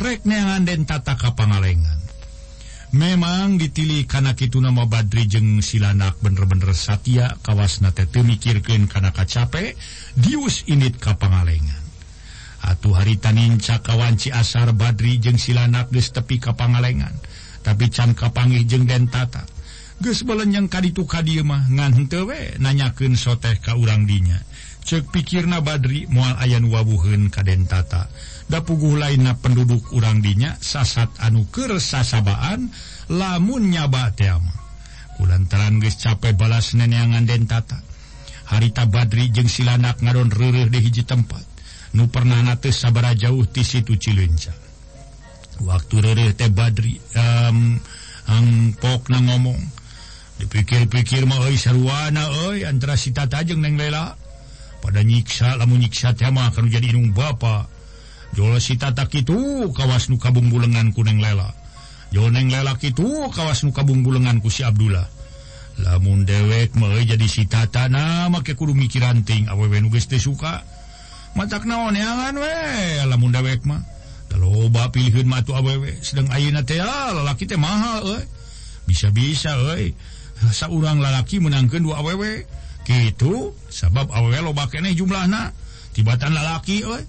Rek 0.00 0.24
neangan 0.24 0.64
dan 0.64 0.88
tata 0.88 1.18
kapangalengan. 1.18 1.98
Memang 2.90 3.54
ditili 3.54 4.02
karena 4.02 4.34
itu 4.34 4.58
nama 4.58 4.82
Badri 4.82 5.30
jeng 5.30 5.62
silanak 5.62 6.18
bener-bener 6.18 6.74
Satya 6.74 7.38
kawasnatete 7.38 8.26
mikirken 8.26 8.90
karena 8.90 9.14
kacape 9.14 9.78
dius 10.18 10.66
init 10.66 10.98
kapangalengan. 10.98 11.78
Atuh 12.60 12.92
hari 12.92 13.16
tanin 13.16 13.62
cakawanci 13.62 14.34
asar 14.34 14.74
Badri 14.74 15.22
jeng 15.22 15.38
silanak 15.38 15.94
geus 15.94 16.10
tepi 16.10 16.42
kapangalengan. 16.42 17.14
tapi 17.60 17.92
can 17.92 18.16
kapangi 18.16 18.64
jeung 18.64 18.88
dentata 18.88 19.44
geus 20.00 20.24
belenyang 20.24 20.68
kaditu 20.72 21.04
ka 21.04 21.20
dieu 21.20 21.44
mah 21.44 21.68
ngan 21.68 21.92
henteu 21.92 22.24
we 22.24 22.56
nanyakeun 22.56 23.16
soteh 23.20 23.60
ka 23.60 23.76
urang 23.76 24.08
dinya. 24.08 24.40
Cek 24.80 25.12
pikirna 25.12 25.60
badri 25.60 26.08
moal 26.08 26.40
ayan 26.40 26.72
wawuheun 26.72 27.28
ka 27.28 27.44
dentata 27.44 28.08
da 28.48 28.64
puguh 28.64 28.96
lainna 28.96 29.36
penduduk 29.36 29.92
urang 29.92 30.24
dinya 30.24 30.56
sasat 30.56 31.12
anu 31.20 31.44
keur 31.52 31.76
sasabaan 31.76 32.72
lamun 33.12 33.68
nyaba 33.68 34.08
teh 34.16 34.32
kulantaran 35.20 35.84
geus 35.84 36.00
capek 36.00 36.32
balas 36.32 36.72
neneangan 36.72 37.28
den 37.28 37.44
tata. 37.44 37.76
Harita 38.48 38.88
badri 38.88 39.28
jeung 39.30 39.52
silanak 39.52 40.00
ngadon 40.00 40.32
reureuh 40.32 40.72
di 40.72 40.80
hiji 40.80 41.04
tempat. 41.04 41.44
Nu 41.94 42.08
pernah 42.08 42.40
nate 42.40 42.72
sabara 42.72 43.12
jauh 43.14 43.44
ti 43.46 43.62
situ 43.62 44.00
Cileunca. 44.00 44.50
waktu 45.64 45.96
teh 46.36 46.50
Badri 46.52 46.96
um, 47.16 47.80
angpok 48.28 49.12
na 49.12 49.18
ngomong 49.20 49.60
dipikir-pikir 50.40 51.28
mau 51.28 51.44
sarwana 51.56 52.32
oi 52.48 52.64
antara 52.64 52.96
si 52.96 53.12
Tata 53.12 53.44
jeung 53.44 53.60
neng 53.60 53.76
lela. 53.76 54.16
Pada 54.80 55.04
nyiksa 55.04 55.60
lamun 55.60 55.84
nyiksa 55.84 56.16
tema 56.16 56.48
akan 56.48 56.72
jadi 56.72 56.96
inung 56.96 57.12
bapa. 57.12 57.68
Jola 58.32 58.56
si 58.62 58.80
tata 58.80 59.04
itu 59.12 59.68
kawas 59.76 60.08
nu 60.08 60.16
kabung 60.16 60.48
bulenganku 60.48 61.04
neng 61.04 61.20
lela. 61.20 61.52
Jola 62.08 62.40
neng 62.40 62.48
lela 62.48 62.72
itu 62.80 63.28
kawas 63.28 63.60
nu 63.60 63.76
kabung 63.76 64.00
bulenganku 64.00 64.48
si 64.48 64.64
Abdullah. 64.64 65.04
Lamun 65.84 66.24
dewek 66.24 66.76
mau 66.80 66.96
jadi 66.96 67.28
si 67.28 67.44
tata 67.44 67.92
tanah 67.92 68.32
make 68.32 68.56
kudu 68.56 68.72
mikiran 68.72 69.20
ting. 69.20 69.52
Awewe 69.52 69.84
nu 69.84 69.92
suka. 70.00 70.64
Matak 71.36 71.68
naon 71.68 71.94
ya 71.94 72.10
kan 72.16 72.34
we? 72.40 72.56
Lamun 73.04 73.36
dewek 73.36 73.60
mah. 73.68 73.84
loba 74.38 74.94
pilihun 74.94 75.26
matu 75.26 75.56
awewe 75.56 75.98
sedang 76.04 76.30
ayeuna 76.30 76.62
teh 76.62 76.78
ah, 76.78 77.10
lalaki 77.10 77.50
teh 77.50 77.58
mahal 77.58 78.06
euy 78.06 78.24
bisa-bisa 78.86 79.54
eh. 79.54 79.62
euy 79.66 79.86
saurang 80.54 81.02
lalaki 81.02 81.42
menangkeun 81.42 81.82
dua 81.82 81.98
awewe 82.02 82.46
gitu 82.86 83.54
sabab 83.70 84.10
awewe 84.14 84.38
loba 84.42 84.70
keneh 84.70 84.94
jumlahna 84.94 85.50
tibatan 85.94 86.34
lalaki 86.34 86.86
euy 86.86 87.02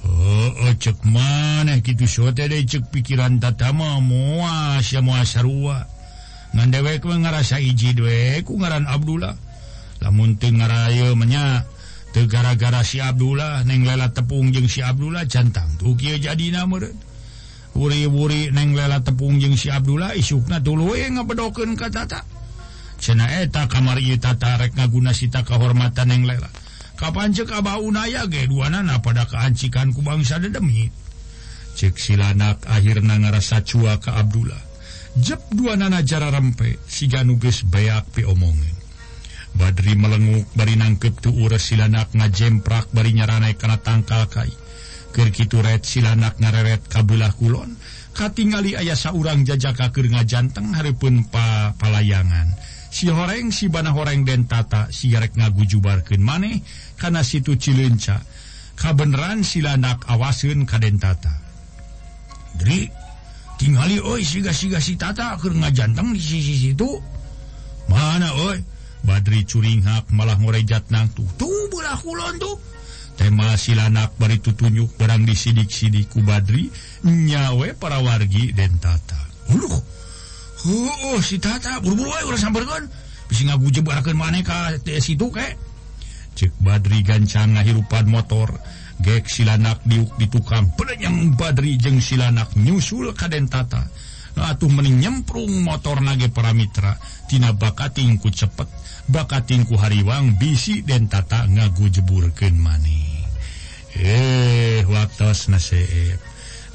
Oh, 0.00 0.48
oh 0.64 0.74
cek 0.80 1.04
maneh 1.04 1.84
gitu 1.84 2.08
sote 2.08 2.48
deh 2.48 2.64
cek 2.64 2.88
pikiran 2.88 3.36
tata 3.36 3.68
mah 3.76 4.00
moas 4.00 4.88
ya 4.88 5.04
moas 5.04 5.36
sarua. 5.36 5.84
Ngan 6.56 6.72
dewek 6.72 7.04
mah 7.04 7.20
ngarasa 7.20 7.60
hiji 7.60 7.92
dewek 7.92 8.48
ku 8.48 8.56
ngaran 8.56 8.88
Abdullah. 8.88 9.36
Lamun 10.00 10.40
teu 10.40 10.56
ngaraya 10.56 11.12
menya 11.12 11.68
gara-gara 12.10 12.82
si 12.82 12.98
Abdullah 12.98 13.62
neng 13.62 13.86
lela 13.86 14.10
tepung 14.10 14.50
jeung 14.50 14.66
si 14.66 14.82
Abdullah 14.82 15.24
cantang 15.30 15.78
tuh 15.78 15.94
jadi 15.94 16.46
wuri-wuri 17.70 18.50
neng 18.50 18.74
lela 18.74 18.98
tepung 19.00 19.38
jeung 19.38 19.54
si 19.54 19.70
Abdullah 19.70 20.18
isukna 20.18 20.58
dulu 20.58 20.90
tata. 20.94 21.78
Kata 21.78 22.20
cenaeta 23.00 23.64
eh, 23.64 23.68
kamar 23.70 23.96
tatarek 24.20 24.76
ngaguna 24.76 25.14
sita 25.14 25.46
kehormatan 25.46 26.10
neng 26.10 26.26
lela. 26.26 26.50
Kapan 27.00 27.32
cek 27.32 27.48
Abah 27.48 27.80
Unaya 27.80 28.28
ge 28.28 28.44
dua 28.44 28.68
nana 28.68 29.00
pada 29.00 29.24
keancikanku 29.24 30.04
bangsa 30.04 30.36
dedemi. 30.36 30.92
Cek 31.72 31.96
silanak 31.96 32.60
akhirna 32.68 33.16
ngerasa 33.16 33.64
cua 33.64 33.96
ke 33.96 34.12
Abdullah. 34.12 34.60
Jep 35.16 35.40
dua 35.56 35.80
nana 35.80 36.04
jara 36.04 36.28
rempe 36.28 36.76
si 36.84 37.08
ganuges 37.08 37.64
beak 37.64 38.04
pi 38.12 38.28
omongin. 38.28 38.79
Badri 39.54 39.98
melenguk 39.98 40.46
bari 40.54 40.78
nangkep 40.78 41.18
tu 41.18 41.30
ures 41.34 41.60
silanak 41.60 42.14
ngajemprak 42.14 42.90
bari 42.94 43.14
nyaranai 43.14 43.58
kana 43.58 43.82
tangkal 43.82 44.30
kai. 44.30 44.52
Kirkitu 45.10 45.58
red 45.58 45.82
silanak 45.82 46.38
ngareret 46.38 46.86
kabelah 46.86 47.34
kulon. 47.34 47.74
Katingali 48.14 48.78
ayah 48.78 48.98
saurang 48.98 49.42
jajaka 49.42 49.90
keur 49.90 50.06
ngajanteng 50.10 50.74
hareupeun 50.74 51.26
pa 51.30 51.74
palayangan. 51.78 52.54
Si 52.90 53.06
horeng 53.06 53.54
si 53.54 53.70
bana 53.70 53.94
horeng 53.94 54.26
den 54.26 54.50
tata 54.50 54.90
si 54.90 55.14
yarek 55.14 55.38
ngagujubarkeun 55.38 56.22
maneh 56.22 56.62
kana 56.98 57.22
situ 57.22 57.54
cileunca. 57.54 58.22
Kabeneran 58.74 59.46
silanak 59.46 60.06
awaseun 60.10 60.66
ka 60.66 60.78
den 60.78 60.98
tata. 60.98 61.30
Dri 62.58 62.90
tingali 63.58 64.02
oi 64.02 64.22
siga-siga 64.26 64.82
si 64.82 64.98
tata 64.98 65.38
keur 65.38 65.54
ngajanteng 65.54 66.14
di 66.14 66.22
sisi 66.22 66.70
situ. 66.70 66.90
Mana 67.90 68.30
oi? 68.46 68.58
Adri 69.20 69.44
Curinghak 69.44 70.08
malah 70.16 70.40
ngorejat 70.40 70.88
nang 70.88 71.12
tuh 71.12 71.28
tuh 71.36 71.68
belah 71.68 72.00
kulon 72.00 72.40
tuh 72.40 72.56
tema 73.20 73.52
silanak 73.52 74.16
bari 74.16 74.40
tutunjuk 74.40 74.96
barang 74.96 75.28
disidik-sidik 75.28 76.08
ku 76.08 76.24
Badri 76.24 76.72
nyawe 77.04 77.76
para 77.76 78.00
wargi 78.00 78.56
dan 78.56 78.80
tata. 78.80 79.20
Uluh, 79.52 79.76
oh, 79.76 80.96
oh, 81.12 81.20
si 81.20 81.36
tata 81.36 81.84
buru-buru 81.84 82.16
ayo 82.16 82.32
udah 82.32 82.40
sambar 82.40 82.64
kan. 82.64 82.88
Bisa 83.28 83.44
ngagu 83.44 83.68
jebakan 83.68 84.16
mana 84.16 84.40
ka 84.40 84.72
situ 84.80 85.28
kek 85.28 85.52
cek 86.32 86.56
Badri 86.64 87.04
gancang 87.04 87.60
ngahirupan 87.60 88.08
motor 88.08 88.56
gek 89.04 89.28
silanak 89.28 89.84
diuk 89.84 90.16
di 90.16 90.24
tukang. 90.32 90.72
Penyang 90.80 91.36
Badri 91.36 91.76
jeng 91.76 92.00
silanak 92.00 92.56
nyusul 92.56 93.12
kaden 93.12 93.52
tata. 93.52 93.84
Atuh 94.40 94.72
mening 94.72 94.96
nyemprung 94.96 95.60
motor 95.60 96.00
nage 96.00 96.32
para 96.32 96.56
mitra 96.56 96.96
tina 97.28 97.52
bakating 97.52 98.16
ku 98.16 98.32
cepet. 98.32 98.79
bakatingku 99.10 99.74
Hariwang 99.74 100.38
bisi 100.38 100.86
dan 100.86 101.10
tata 101.10 101.44
ngagu 101.50 101.90
jeburken 101.90 102.56
maneh 102.56 103.26
eh 103.98 104.86
watos 104.86 105.50
naseep 105.50 106.18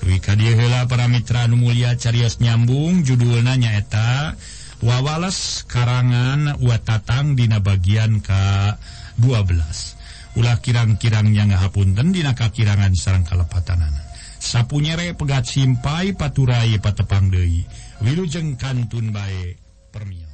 wika 0.05 0.35
dihela 0.37 0.85
para 0.85 1.07
Mitra 1.09 1.47
Nu 1.47 1.57
Mulia 1.57 1.95
Carios 1.95 2.37
nyambung 2.43 3.01
judulna 3.01 3.57
nyaeta 3.57 4.35
wawales 4.83 5.63
karangan 5.65 6.59
watatang 6.61 7.33
Dina 7.33 7.63
bagian 7.63 8.21
ka 8.21 8.75
12 9.17 10.35
ulah 10.35 10.59
kirang-kirangnya 10.59 11.55
ngahapunten 11.55 12.11
Dina 12.11 12.35
kakirangan 12.35 12.91
sarang 12.91 13.23
kalepatanan. 13.23 13.95
Sapu 14.35 14.77
nyere 14.83 15.15
pegat 15.17 15.47
simpai 15.47 16.13
paturai 16.13 16.77
patepang 16.77 17.31
Dei 17.31 17.65
Wilujeng 18.03 18.59
Kantun 18.59 19.09
bae 19.15 19.57
permian. 19.89 20.24